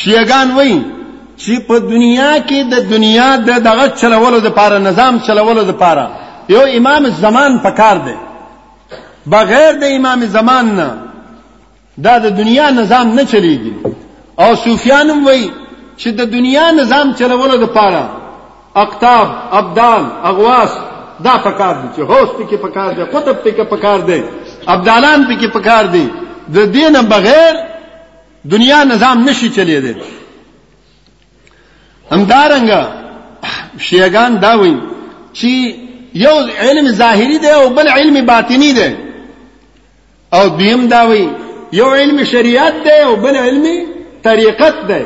شیعاګان 0.00 0.48
وایي 0.56 0.78
چې 1.42 1.52
په 1.68 1.76
دنیا 1.92 2.32
کې 2.48 2.58
د 2.72 2.90
دنیا 2.94 3.30
د 3.48 3.50
دغه 3.68 3.86
چلولو 4.00 4.38
د 4.46 4.56
پاره 4.58 4.78
نظام 4.88 5.14
چلولو 5.26 5.62
د 5.70 5.72
پاره 5.82 6.06
یو 6.54 6.62
امام 6.78 7.04
زمان 7.24 7.52
پکار 7.66 7.96
دی 8.06 8.16
بغیر 9.34 9.70
د 9.82 9.84
امام 9.98 10.20
زمان 10.36 10.66
نه 10.78 10.88
دا 12.04 12.14
د 12.24 12.36
دنیا 12.40 12.66
نظام 12.80 13.06
نه 13.18 13.24
چلیږي 13.32 13.74
او 14.42 14.50
صوفیانم 14.64 15.18
وایي 15.26 15.48
چې 16.00 16.08
د 16.18 16.32
دنیا 16.36 16.66
نظام 16.80 17.06
چلولو 17.20 17.56
د 17.64 17.66
پاره 17.76 18.04
اقتاب 18.74 19.28
ابدال 19.56 20.04
اغواس 20.24 20.70
دا 21.24 21.36
پکار 21.44 21.74
دي 21.82 21.88
چې 21.96 22.00
هوس 22.00 22.28
پکې 22.38 22.54
پکار 22.64 22.90
دي 22.94 23.02
قطب 23.04 23.36
پکې 23.44 23.62
پکار 23.72 23.98
دي 24.00 24.22
ابدالان 24.66 25.24
پکې 25.26 25.46
پکار 25.56 25.84
دي 25.92 26.08
د 26.54 26.58
دینه 26.76 27.02
بغیر 27.14 27.52
دنیا 28.50 28.82
نظام 28.92 29.24
نشي 29.28 29.48
چلی 29.58 29.80
دی 29.84 29.94
همدارنګه 32.10 32.84
شیعاګان 33.78 34.32
دا 34.44 34.52
وایي 34.58 34.76
چې 35.32 35.50
یو 36.26 36.36
علم 36.60 36.88
ظاهری 37.02 37.38
دی 37.38 37.46
او 37.50 37.68
بل 37.70 37.88
علم 37.88 38.26
باطینی 38.26 38.72
دی 38.72 38.90
او 40.32 40.48
دیم 40.58 40.86
دا 40.86 41.06
وایي 41.06 41.28
یو 41.72 41.94
علم 41.94 42.24
شریعت 42.24 42.74
دی 42.84 42.98
او 43.04 43.16
بل 43.16 43.36
علم 43.36 43.66
طریقت 44.24 44.74
دی 44.88 45.02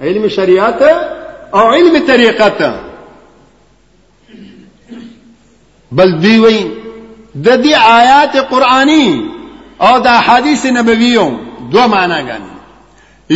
علم 0.00 0.28
شریعت 0.28 0.82
او 1.58 1.62
علم 1.72 1.94
طریقت 2.06 2.62
بل 5.96 6.10
دی 6.22 6.38
وی 6.44 6.58
د 7.44 7.48
دې 7.64 7.74
آیات 7.98 8.34
قرآنی 8.52 9.06
او 9.86 9.92
د 10.06 10.08
حدیث 10.26 10.62
نبویو 10.78 11.26
دو 11.72 11.82
معنی 11.94 12.20
غني 12.30 12.52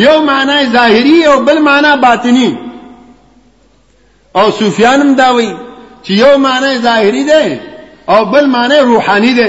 یو 0.07 0.17
معنی 0.29 0.67
ظاهری 0.77 1.25
او 1.31 1.37
بل 1.47 1.59
معنی 1.69 1.93
باطنی 2.07 2.51
او 4.39 4.45
سفیانم 4.61 5.11
دا 5.23 5.29
وی 5.35 5.51
چې 6.05 6.11
یو 6.25 6.39
معنی 6.39 6.79
ظاهری 6.79 7.25
ده 7.25 7.61
او 8.09 8.25
بل 8.33 8.47
معنی 8.55 8.79
روحانی 8.91 9.33
ده 9.41 9.49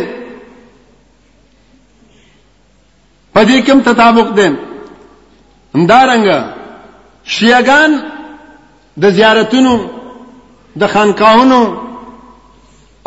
په 3.33 3.43
دې 3.45 3.57
کوم 3.67 3.79
تطابق 3.81 4.27
ده 4.39 4.47
همدارنګه 5.75 6.39
شیعاګان 7.33 7.91
د 9.01 9.05
زیارتونو 9.17 9.73
د 10.81 10.87
خانقاهونو 10.93 11.61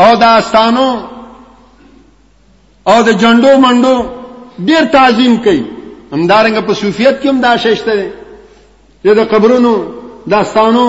او 0.02 0.10
د 0.22 0.24
استانو 0.38 0.90
او 2.90 2.96
د 3.08 3.10
جندو 3.22 3.52
منډو 3.64 3.96
ډیر 4.68 4.82
تعظیم 4.96 5.34
کوي 5.44 5.64
همدارنګه 6.14 6.60
په 6.68 6.72
صوفیت 6.82 7.14
کې 7.20 7.28
هم 7.30 7.38
دا 7.46 7.52
ششته 7.64 7.92
دي 8.02 8.10
د 9.20 9.24
قبرونو 9.32 9.74
د 10.30 10.32
استانو 10.42 10.86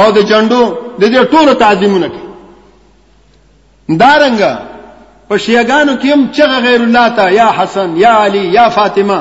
او 0.00 0.06
د 0.16 0.18
جندو 0.30 0.62
د 1.00 1.04
دې 1.14 1.20
ټولو 1.32 1.52
تعظیمونه 1.64 2.08
کوي 2.14 2.26
همدارنګه 3.88 4.52
په 5.28 5.34
شیعاګانو 5.44 5.92
کې 6.00 6.08
هم 6.14 6.20
چې 6.34 6.42
غیر 6.66 6.80
الله 6.82 7.08
ته 7.16 7.26
یا 7.40 7.48
حسن 7.58 7.96
یا 8.04 8.12
علی 8.24 8.44
یا 8.58 8.68
فاطمه 8.76 9.18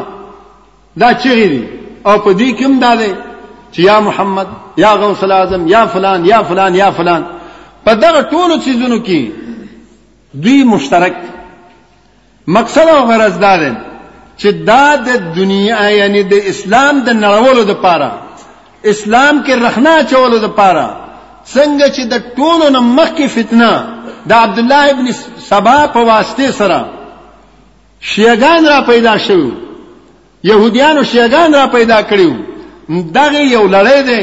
دا 1.02 1.10
چیرې 1.22 1.48
دي 1.54 1.64
او 2.08 2.16
په 2.26 2.30
دې 2.38 2.50
کې 2.58 2.64
هم 2.66 2.80
دا 2.86 2.96
دي 3.02 3.12
چې 3.72 3.80
یا 3.82 3.98
محمد 4.08 4.48
یا 4.84 4.92
غوث 5.00 5.24
الاعظم 5.24 5.68
یا 5.68 5.82
فلان 5.94 6.26
یا 6.26 6.40
فلان 6.50 6.76
یا 6.76 6.90
فلان 6.98 7.22
په 7.86 7.94
دغه 8.04 8.22
ټولو 8.34 8.56
چیزونو 8.66 8.98
کې 9.08 9.22
دوی 10.44 10.64
مشترک 10.74 11.16
مقصد 12.58 12.88
او 12.94 13.02
غرض 13.10 13.36
دا 13.46 13.54
دی 13.62 13.72
چې 14.40 14.48
دا 14.70 14.96
د 15.08 15.10
دنیا 15.40 15.84
یعنی 16.00 16.22
د 16.34 16.36
اسلام 16.52 16.96
د 17.08 17.10
نړولو 17.24 17.62
د 17.68 17.72
پاره 17.84 18.12
اسلام 18.92 19.44
کې 19.46 19.52
رخنا 19.66 19.96
چولو 20.10 20.38
د 20.46 20.48
پاره 20.60 20.88
څنګه 21.54 21.86
چې 21.96 22.02
د 22.14 22.16
ټولو 22.38 22.66
نه 22.76 22.80
مخکې 22.98 23.26
فتنه 23.36 23.72
د 24.30 24.32
عبد 24.34 24.60
الله 24.60 24.84
ابن 24.94 25.08
سبا 25.50 25.78
په 25.96 26.00
واسطه 26.12 26.52
سره 26.60 26.80
شیعاګان 28.10 28.62
را 28.72 28.80
پیدا 28.92 29.18
شوه 29.18 29.52
يهوديان 30.44 30.98
او 30.98 31.04
شیعاګان 31.04 31.54
را 31.54 31.66
پیدا 31.78 32.00
کړیو 32.10 32.34
دغه 32.90 33.42
یو 33.56 33.64
لړۍ 33.76 34.00
ده 34.10 34.22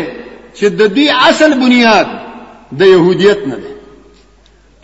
چې 0.56 0.64
د 0.78 0.80
دې 0.96 1.06
اصل 1.28 1.50
بنیاد 1.62 2.08
د 2.78 2.82
يهودیت 2.94 3.40
نه 3.50 3.56
ده 3.62 3.70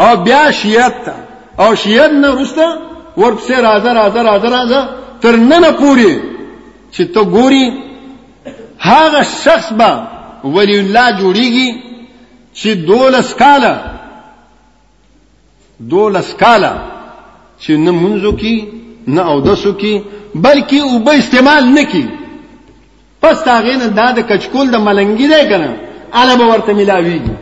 او 0.05 0.11
بیا 0.27 0.43
شیعت 0.61 0.95
ته 1.05 1.15
او 1.63 1.71
شیعت 1.83 2.13
نه 2.23 2.29
وروسته 2.35 2.65
ورپسې 3.21 3.57
راځه 3.69 3.93
راځه 4.01 4.21
راځه 4.29 4.49
راځه 4.57 4.81
تر 5.23 5.35
نن 5.51 5.65
پورې 5.81 6.13
چې 6.95 7.03
ته 7.15 7.21
ګوري 7.37 7.67
هغه 8.89 9.23
شخص 9.45 9.69
به 9.79 9.91
ولی 10.55 10.77
الله 10.81 11.09
جوړیږي 11.21 11.71
چې 12.59 12.69
دولس 12.89 13.35
کاله 13.43 13.75
دولس 15.93 16.31
کاله 16.43 16.73
چې 17.63 17.71
نه 17.85 17.93
منځو 18.03 18.31
کې 18.41 18.55
نه 19.15 19.21
اودسو 19.33 19.73
کې 19.81 19.95
بلکې 20.35 20.79
اوبه 20.91 21.13
استعمال 21.19 21.65
نه 21.77 21.85
کوي 21.91 22.20
پس 23.23 23.49
هغه 23.49 23.77
نه 23.77 23.87
دا 23.89 24.11
د 24.13 24.19
کچکول 24.31 24.71
د 24.71 24.77
ملنګی 24.87 25.27
دی 25.29 25.45
کنه 25.51 25.71
اله 26.21 26.35
به 26.41 26.45
ورته 26.53 26.73
ملاویږي 26.73 27.35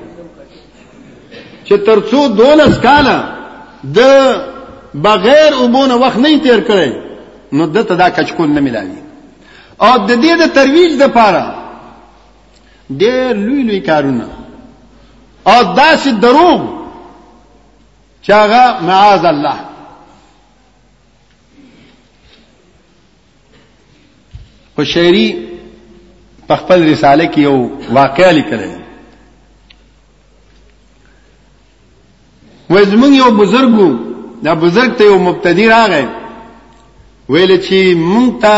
چې 1.66 1.74
ترڅو 1.89 2.22
دولس 2.39 2.79
کاله 2.79 3.16
د 3.97 4.01
بغیر 4.95 5.55
وبونه 5.62 5.95
وخت 5.97 6.18
نه 6.18 6.39
تیر 6.39 6.61
کړي 6.68 6.93
نو 7.53 7.66
دته 7.66 7.95
دا 7.95 8.11
کچکول 8.11 8.49
نه 8.51 8.61
ملاوي 8.61 8.99
او 9.81 9.99
د 10.07 10.11
دې 10.22 10.33
د 10.41 10.53
ترویج 10.55 10.99
د 11.03 11.07
پاره 11.09 11.55
ډېر 12.93 13.31
لوی 13.47 13.62
لوی 13.62 13.81
کارونه 13.81 14.29
او 15.47 15.74
داسې 15.76 16.09
دروغ 16.24 16.61
چې 18.22 18.31
هغه 18.31 18.81
معاذ 18.83 19.24
الله 19.24 19.57
په 24.76 24.85
شعري 24.85 25.47
په 26.49 26.55
خپل 26.57 26.78
رساله 26.92 27.24
کې 27.32 27.40
یو 27.49 27.57
واقعي 27.99 28.28
لیکلی 28.38 28.68
وای 32.74 32.84
زمونږ 32.92 33.12
یو 33.22 33.30
بزرګو 33.40 33.88
دا 34.44 34.53
بزرګ 34.62 34.90
ته 35.01 35.05
یو 35.11 35.18
مبتدی 35.24 35.66
راغی 35.72 36.07
ویل 37.32 37.53
چې 37.66 37.78
مونږ 38.12 38.28
ته 38.44 38.57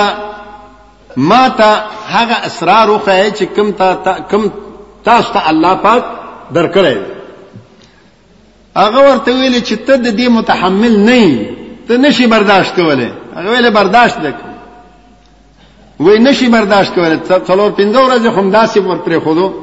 ما 1.31 1.45
ته 1.61 1.71
هغه 2.15 2.37
اسرار 2.51 2.87
وخایي 2.91 3.31
چې 3.39 3.45
کم 3.57 3.69
ته 3.81 3.89
تا 4.05 4.13
کم 4.35 4.43
تاسو 5.09 5.33
ته 5.39 5.49
الله 5.53 5.73
پاک 5.87 6.03
درکړی 6.59 6.97
هغه 8.83 9.01
ورته 9.09 9.29
ویل 9.33 9.63
چې 9.63 9.75
ته 9.87 9.97
د 10.05 10.07
دې 10.19 10.29
متحمل 10.37 10.95
نه 11.11 11.23
ته 11.91 11.97
نشي 12.05 12.27
برداشت 12.35 12.71
کولای 12.79 13.11
هغه 13.35 13.49
ویل 13.51 13.67
برداشت 13.79 14.17
وکړه 14.17 14.50
وای 16.01 16.19
نشي 16.19 16.49
برداشت 16.49 16.93
کوله 16.95 17.17
څلور 17.49 17.71
پنځه 17.79 18.01
ورځې 18.01 18.39
هم 18.39 18.47
داسې 18.53 18.77
ور 18.79 18.99
پرې 19.05 19.19
خودو 19.25 19.55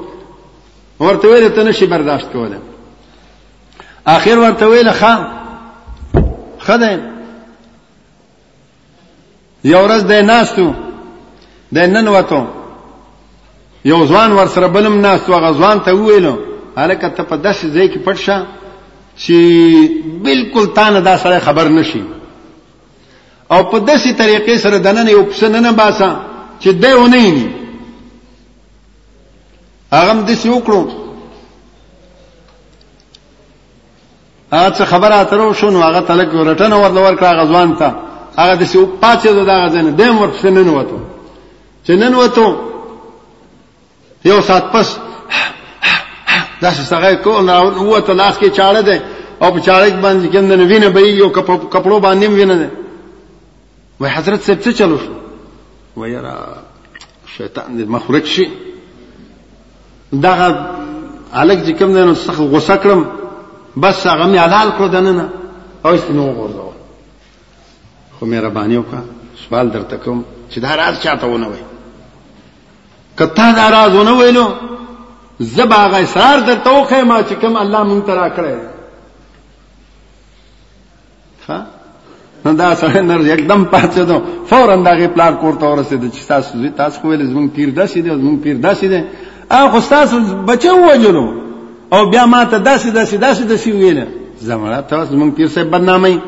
ورته 0.99 1.27
ویل 1.27 1.49
ته 1.49 1.63
نشي 1.63 1.85
برداشت 1.85 2.27
کوله 2.31 2.57
اخر 4.15 4.37
ورته 4.39 4.67
ویل 4.67 4.91
خان 4.99 5.21
خدای 6.65 6.97
یو 9.63 9.81
ورځ 9.87 10.01
د 10.11 10.13
ناستو 10.31 10.67
د 11.75 11.77
نن 11.95 12.07
وته 12.07 12.43
یو 13.85 14.05
ځوان 14.05 14.31
ور 14.31 14.47
سره 14.55 14.67
بلم 14.67 15.01
ناستو 15.01 15.33
غځوان 15.39 15.79
ته 15.85 15.91
ویلو 15.95 16.35
هلکه 16.77 17.09
ته 17.09 17.23
په 17.23 17.35
داسې 17.37 17.65
ځای 17.75 17.89
کې 17.93 17.99
پټ 18.07 18.15
شه 18.25 18.45
چې 19.17 19.35
بالکل 20.23 20.65
تانه 20.75 20.99
دا 21.01 21.17
سره 21.17 21.39
خبر 21.49 21.67
نشي 21.77 22.01
او 23.51 23.63
په 23.69 23.77
داسې 23.79 24.09
طریقې 24.21 24.55
سره 24.57 24.77
دنن 24.79 25.07
یو 25.07 25.23
پسننه 25.25 25.71
باسا 25.71 26.15
چې 26.63 26.67
دیونه 26.83 27.17
یې 27.17 27.37
هغه 29.91 30.25
دې 30.27 30.35
څه 30.41 30.47
وکړو 30.55 30.83
هغه 34.53 34.69
څه 34.77 34.83
خبره 34.91 35.15
اترو 35.21 35.53
شنو 35.59 35.79
هغه 35.81 36.01
تلک 36.09 36.29
ورټنه 36.33 36.75
ورلور 36.75 37.13
کړه 37.19 37.37
غزوان 37.41 37.75
ته 37.79 37.87
هغه 38.39 38.55
دې 38.59 38.67
څه 38.71 38.77
پاتې 39.01 39.27
دا 39.49 39.55
غزنه 39.65 39.91
دیم 39.91 40.17
ورپسننه 40.21 40.71
وته 40.71 40.99
چې 41.85 41.89
نن 41.89 42.15
وته 42.15 42.47
یو 44.25 44.41
سات 44.41 44.63
پس 44.73 44.95
دا 46.61 46.71
چې 46.71 46.83
څنګه 46.91 47.13
کو 47.23 47.41
نه 47.41 47.59
وته 47.81 48.13
لاس 48.13 48.37
کې 48.39 48.55
چاړه 48.57 48.81
ده 48.89 49.01
او 49.41 49.51
په 49.53 49.59
چاړه 49.61 49.87
باندې 50.05 50.27
کېند 50.33 50.51
نه 50.59 50.65
وینه 50.69 50.89
به 50.89 50.99
یو 51.01 51.29
کپړو 51.73 51.97
باندې 52.05 52.25
وینه 52.29 52.55
ده 52.55 52.71
وای 53.99 54.11
حضرت 54.11 54.41
صاحب 54.45 54.59
څه 54.61 54.71
چلو 54.73 54.97
شو 54.97 55.11
وای 55.99 56.13
را 56.15 56.35
شیطان 57.37 57.77
دې 57.77 57.89
مخرج 57.95 58.25
شي 58.25 58.45
دا 60.23 60.33
الګ 61.33 61.59
چې 61.65 61.71
کوم 61.79 61.95
نه 61.97 62.13
سخت 62.25 62.39
غوسه 62.39 62.75
کړم 62.83 63.01
بس 63.81 64.07
هغه 64.07 64.27
مې 64.33 64.37
حلال 64.43 64.69
کړو 64.77 64.87
دننه 64.91 65.29
او 65.85 65.91
استنو 65.93 66.27
غوړو 66.37 66.73
خو 68.17 68.25
مې 68.25 68.37
ربانی 68.47 68.77
وکړه 68.77 69.03
سوال 69.45 69.71
درته 69.71 69.97
کوم 70.05 70.23
چې 70.49 70.57
دا 70.67 70.75
راز 70.81 70.99
چاته 71.03 71.27
ونه 71.27 71.47
وای 71.47 71.63
کته 73.17 73.51
دا 73.55 73.69
راز 73.71 73.95
ونه 73.95 74.11
ویلو 74.19 74.47
زبا 75.39 75.77
غا 75.91 75.97
اصرار 76.03 76.39
در 76.39 76.55
توخه 76.55 77.03
ما 77.03 77.21
چې 77.21 77.33
کوم 77.41 77.55
الله 77.57 77.83
مونږ 77.83 78.05
ترا 78.07 78.29
کړې 78.35 78.67
ها 81.47 81.67
دا 82.55 82.75
سره 82.75 83.01
نر 83.01 83.21
یکدم 83.25 83.63
پاتې 83.71 83.99
دو 84.07 84.19
فورا 84.49 84.75
دغه 84.75 85.07
پلان 85.07 85.35
کوړته 85.37 85.65
ورسید 85.65 86.13
چې 86.13 86.27
تاسو 86.27 86.57
زی 86.59 86.69
تاسو 86.69 86.99
خو 87.01 87.07
ویل 87.07 87.25
زمون 87.27 87.47
پیر 87.49 87.69
داسې 87.73 87.95
دی 87.97 88.09
زمون 88.09 88.37
پیر 88.39 88.57
داسې 88.61 88.83
دی 88.83 89.03
اغه 89.49 89.81
تاسو 89.89 90.19
بچو 90.45 90.75
وجلو 90.91 91.25
او 91.93 92.09
بیا 92.09 92.25
ما 92.25 92.45
ته 92.45 92.57
داسې 92.63 92.95
داسې 92.99 93.13
داسې 93.21 93.51
داسې 93.51 93.67
ویل 93.67 94.03
زمرا 94.39 94.81
تاسو 94.81 95.11
زمون 95.11 95.31
پیر 95.31 95.47
صاحب 95.47 95.69
برنامه 95.71 96.21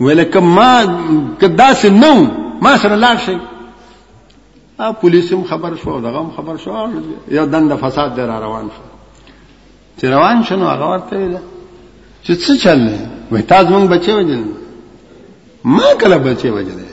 ولکه 0.00 0.40
ما 0.40 0.98
کداسې 1.40 1.84
نو 1.84 2.26
ما 2.62 2.76
سره 2.76 2.96
لاړ 3.00 3.16
شي 3.26 3.38
ا 4.78 4.92
پولیسم 4.92 5.42
خبر 5.48 5.74
شو 5.82 6.00
دغه 6.00 6.30
خبر 6.36 6.56
شو 6.64 6.86
یو 7.28 7.46
دند 7.46 7.74
فساد 7.80 8.14
در 8.16 8.40
روان 8.40 8.64
شو 8.76 8.88
چې 10.00 10.04
روان 10.04 10.42
شنو 10.48 10.64
هغه 10.66 10.90
ورته 10.92 11.16
ویل 11.16 11.36
چې 12.24 12.32
څه 12.32 12.62
چل 12.62 12.88
وي 13.32 13.42
تاسو 13.42 13.68
مونږ 13.70 13.90
بچو 13.90 14.12
وجل 14.18 14.42
ما 15.64 15.92
کله 15.98 16.18
بچي 16.18 16.50
وجلې 16.50 16.88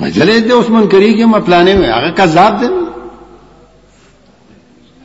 مجلې 0.00 0.40
دې 0.40 0.52
عثمان 0.60 0.86
کری 0.88 1.14
کې 1.14 1.24
ما 1.26 1.38
پلانې 1.38 1.74
وې 1.76 1.88
هغه 1.90 2.10
کذاب 2.16 2.52
دی 2.60 2.68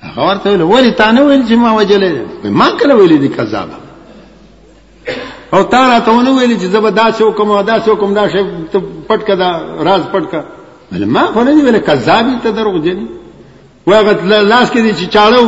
هغه 0.04 0.22
ورته 0.28 0.46
ویل 0.50 0.62
ولی 0.62 0.92
تا 0.92 1.12
نه 1.12 1.22
ویل 1.24 1.44
چې 1.48 1.54
ما 1.54 1.74
وجلې 1.82 2.16
ما 2.48 2.72
کله 2.80 2.94
ویلې 2.96 3.18
دې 3.22 3.30
کذاب 3.38 3.70
او 5.54 5.64
تا 5.64 5.80
راته 5.90 6.12
ونه 6.12 6.32
ویل 6.32 6.58
چې 6.60 6.66
زبر 6.74 6.92
داسې 6.92 7.22
حکم 7.28 7.52
او 7.52 7.64
داسې 7.66 7.90
حکم 7.92 8.14
دا 8.14 8.28
شی 8.30 8.44
ته 8.72 8.80
پټ 9.08 9.22
کدا 9.28 9.50
راز 9.84 10.02
پټ 10.14 10.26
کا 10.32 10.42
بل 10.92 11.06
ما 11.06 11.22
خو 11.34 11.44
نه 11.44 11.62
ویل 11.64 11.80
کذاب 11.80 12.26
ته 12.44 12.50
دروغ 12.52 12.78
دی 12.82 13.08
واغت 13.86 14.20
لاس 14.24 14.68
کې 14.72 14.80
دې 14.86 14.92
چې 15.00 15.06
چاړو 15.16 15.44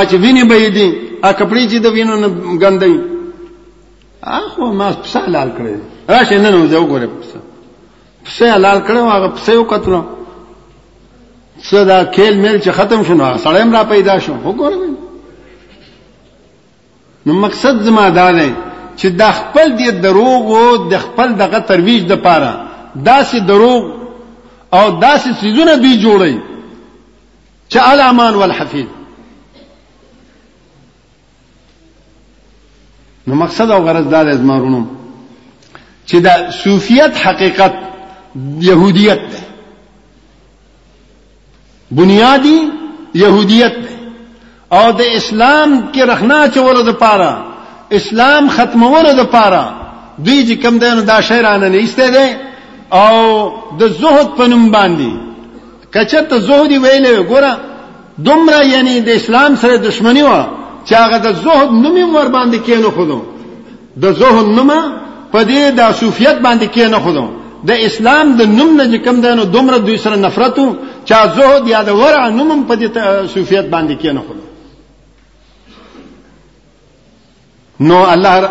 اچ 0.00 0.12
ویني 0.22 0.44
به 0.50 0.56
دې 0.74 0.94
ا 1.22 1.32
کپړې 1.38 1.62
چې 1.70 1.78
د 1.84 1.86
وینو 1.92 2.14
نه 2.16 2.28
ګندې 2.62 3.13
اخو 4.26 4.72
ما 4.72 4.90
پسه 4.92 5.28
لال 5.30 5.50
کړی 5.56 5.74
راشه 6.08 6.38
نن 6.38 6.66
زه 6.66 6.78
وګورم 6.78 7.10
پسه 7.22 7.38
پسه 8.24 8.58
لال 8.58 8.78
کړو 8.80 9.10
هغه 9.14 9.28
پسه 9.28 9.52
یو 9.52 9.64
کتلو 9.72 10.00
صدا 11.70 12.04
کېل 12.04 12.36
مل 12.40 12.60
چې 12.60 12.70
ختم 12.78 13.02
شونه 13.04 13.36
سړیم 13.44 13.72
را 13.76 13.82
پیدا 13.90 14.18
شو 14.26 14.32
وګورم 14.44 14.80
نو 17.26 17.34
مقصد 17.42 17.82
زما 17.82 18.08
دا 18.10 18.30
دی 18.32 18.48
چې 18.96 19.06
د 19.20 19.36
خپل 19.40 19.76
دی 19.76 19.90
دروغ 20.06 20.52
او 20.62 20.76
د 20.90 20.98
خپل 21.04 21.34
دغه 21.44 21.58
ترویج 21.72 22.02
د 22.08 22.12
پاره 22.26 22.52
داسې 23.06 23.36
دروغ 23.48 23.90
او 24.72 25.02
داسې 25.02 25.40
سيزونه 25.40 25.76
به 25.76 26.00
جوړي 26.02 26.38
چې 27.74 27.88
الامان 27.92 28.34
والحفيظ 28.34 28.86
نو 33.26 33.34
مقصد 33.34 33.70
او 33.70 33.84
غرض 33.84 34.08
دار 34.08 34.28
از 34.28 34.40
مارونو 34.40 34.84
چې 36.08 36.14
دا 36.14 36.50
صوفیت 36.50 37.26
حقیقت 37.26 37.74
یهودیت 38.60 39.18
ده 39.32 39.36
بنیادی 41.90 42.60
یہودیت 43.14 43.72
ده 43.84 43.94
او 44.78 44.92
د 44.92 45.02
اسلام 45.16 45.80
کے 45.92 46.04
رکھنا 46.06 46.38
چور 46.54 46.92
پارا 47.02 47.32
اسلام 47.98 48.48
ختم 48.56 48.84
د 49.18 49.24
پارا 49.32 49.64
دوی 50.24 50.40
چې 50.48 50.62
کم 50.62 50.78
دین 50.78 51.04
دا 51.04 51.20
شیرانه 51.20 51.68
ده 51.68 51.78
او 51.78 51.86
شہران 51.86 51.88
استعدے 51.88 52.28
اور 52.92 53.52
باندې 54.72 55.10
کچته 55.96 56.38
زهدی 56.38 56.78
ویلې 56.78 57.28
ګوره 57.30 57.52
دومره 58.18 58.64
یعنی 58.66 59.00
د 59.00 59.08
اسلام 59.08 59.56
سره 59.56 59.76
دشمنی 59.78 60.20
ہوا 60.22 60.48
چې 60.86 60.94
هغه 61.02 61.18
د 61.26 61.28
زهد 61.44 61.70
نوم 61.84 62.14
ور 62.14 62.28
باندې 62.36 62.58
کېنو 62.68 62.90
خودو 62.96 63.18
د 64.02 64.16
زهد 64.20 64.46
نوم 64.58 64.70
په 65.32 65.40
دې 65.50 65.62
د 65.78 65.82
صوفیت 66.00 66.36
باندې 66.46 66.66
کېنو 66.76 66.98
خودو 67.04 67.24
د 67.68 67.72
اسلام 67.88 68.26
د 68.38 68.42
نوم 68.58 68.70
نه 68.80 68.98
کم 69.04 69.16
ده 69.24 69.28
نو 69.38 69.44
دومره 69.56 69.76
دوی 69.86 69.96
سره 70.04 70.16
نفرتو 70.26 70.64
چا 71.08 71.18
زهد 71.36 71.62
یا 71.74 71.80
د 71.88 72.00
ورع 72.00 72.24
نوم 72.38 72.58
په 72.68 72.74
دې 72.80 72.88
صوفیت 73.34 73.66
باندې 73.74 73.94
کېنو 74.02 74.20
خودو 74.26 74.42
نو 77.88 77.98
الله 78.14 78.34
ر... 78.42 78.44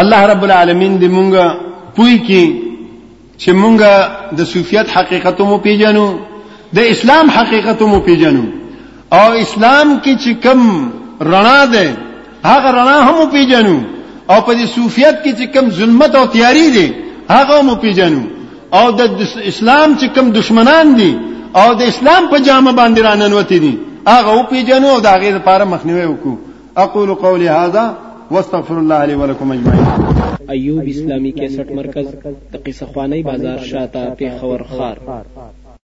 الله 0.00 0.22
رب 0.32 0.42
العالمین 0.46 0.92
دې 1.00 1.04
مونږه 1.16 1.44
پوي 1.96 2.16
کې 2.28 2.44
چې 3.40 3.50
مونږه 3.62 3.90
د 4.38 4.40
صوفیت 4.52 4.86
حقیقت 4.96 5.38
مو 5.50 5.58
پیژنو 5.66 6.06
د 6.76 6.78
اسلام 6.92 7.26
حقیقت 7.38 7.82
مو 7.90 7.98
پیژنو 8.06 8.44
او 9.12 9.18
اسلام 9.40 9.96
کی 10.04 10.14
چکم 10.24 10.62
رنا 11.24 11.64
دے 11.72 11.86
آگا 12.52 12.70
را 12.72 13.00
ہم 13.08 14.46
صوفیت 14.74 15.22
کی 15.24 15.32
تیاری 16.32 16.68
دے 16.74 16.86
آگا 17.40 17.58
ہم 17.60 17.68
اوپی 17.70 17.90
او 18.02 18.20
اور 18.78 18.92
اسلام 19.50 19.94
چکم 20.00 20.30
دشمنان 20.38 20.94
دی 20.98 21.10
او 21.54 21.72
د 21.74 21.82
اسلام 21.86 22.26
پنجامہ 22.30 22.70
باندرا 22.78 23.14
ننوتی 23.20 23.58
دی 23.58 23.76
آگا 24.16 24.36
جنوبی 24.66 25.30
پارا 25.44 25.64
مکھنو 25.64 26.14
اکوق 26.82 27.24
لہٰذا 27.40 27.90
وسطر 28.30 28.76
اللہ 28.76 28.94
علیہ 29.04 29.16
ولکم 29.16 29.50
ایوب 30.48 30.84
اسلامی 32.70 33.22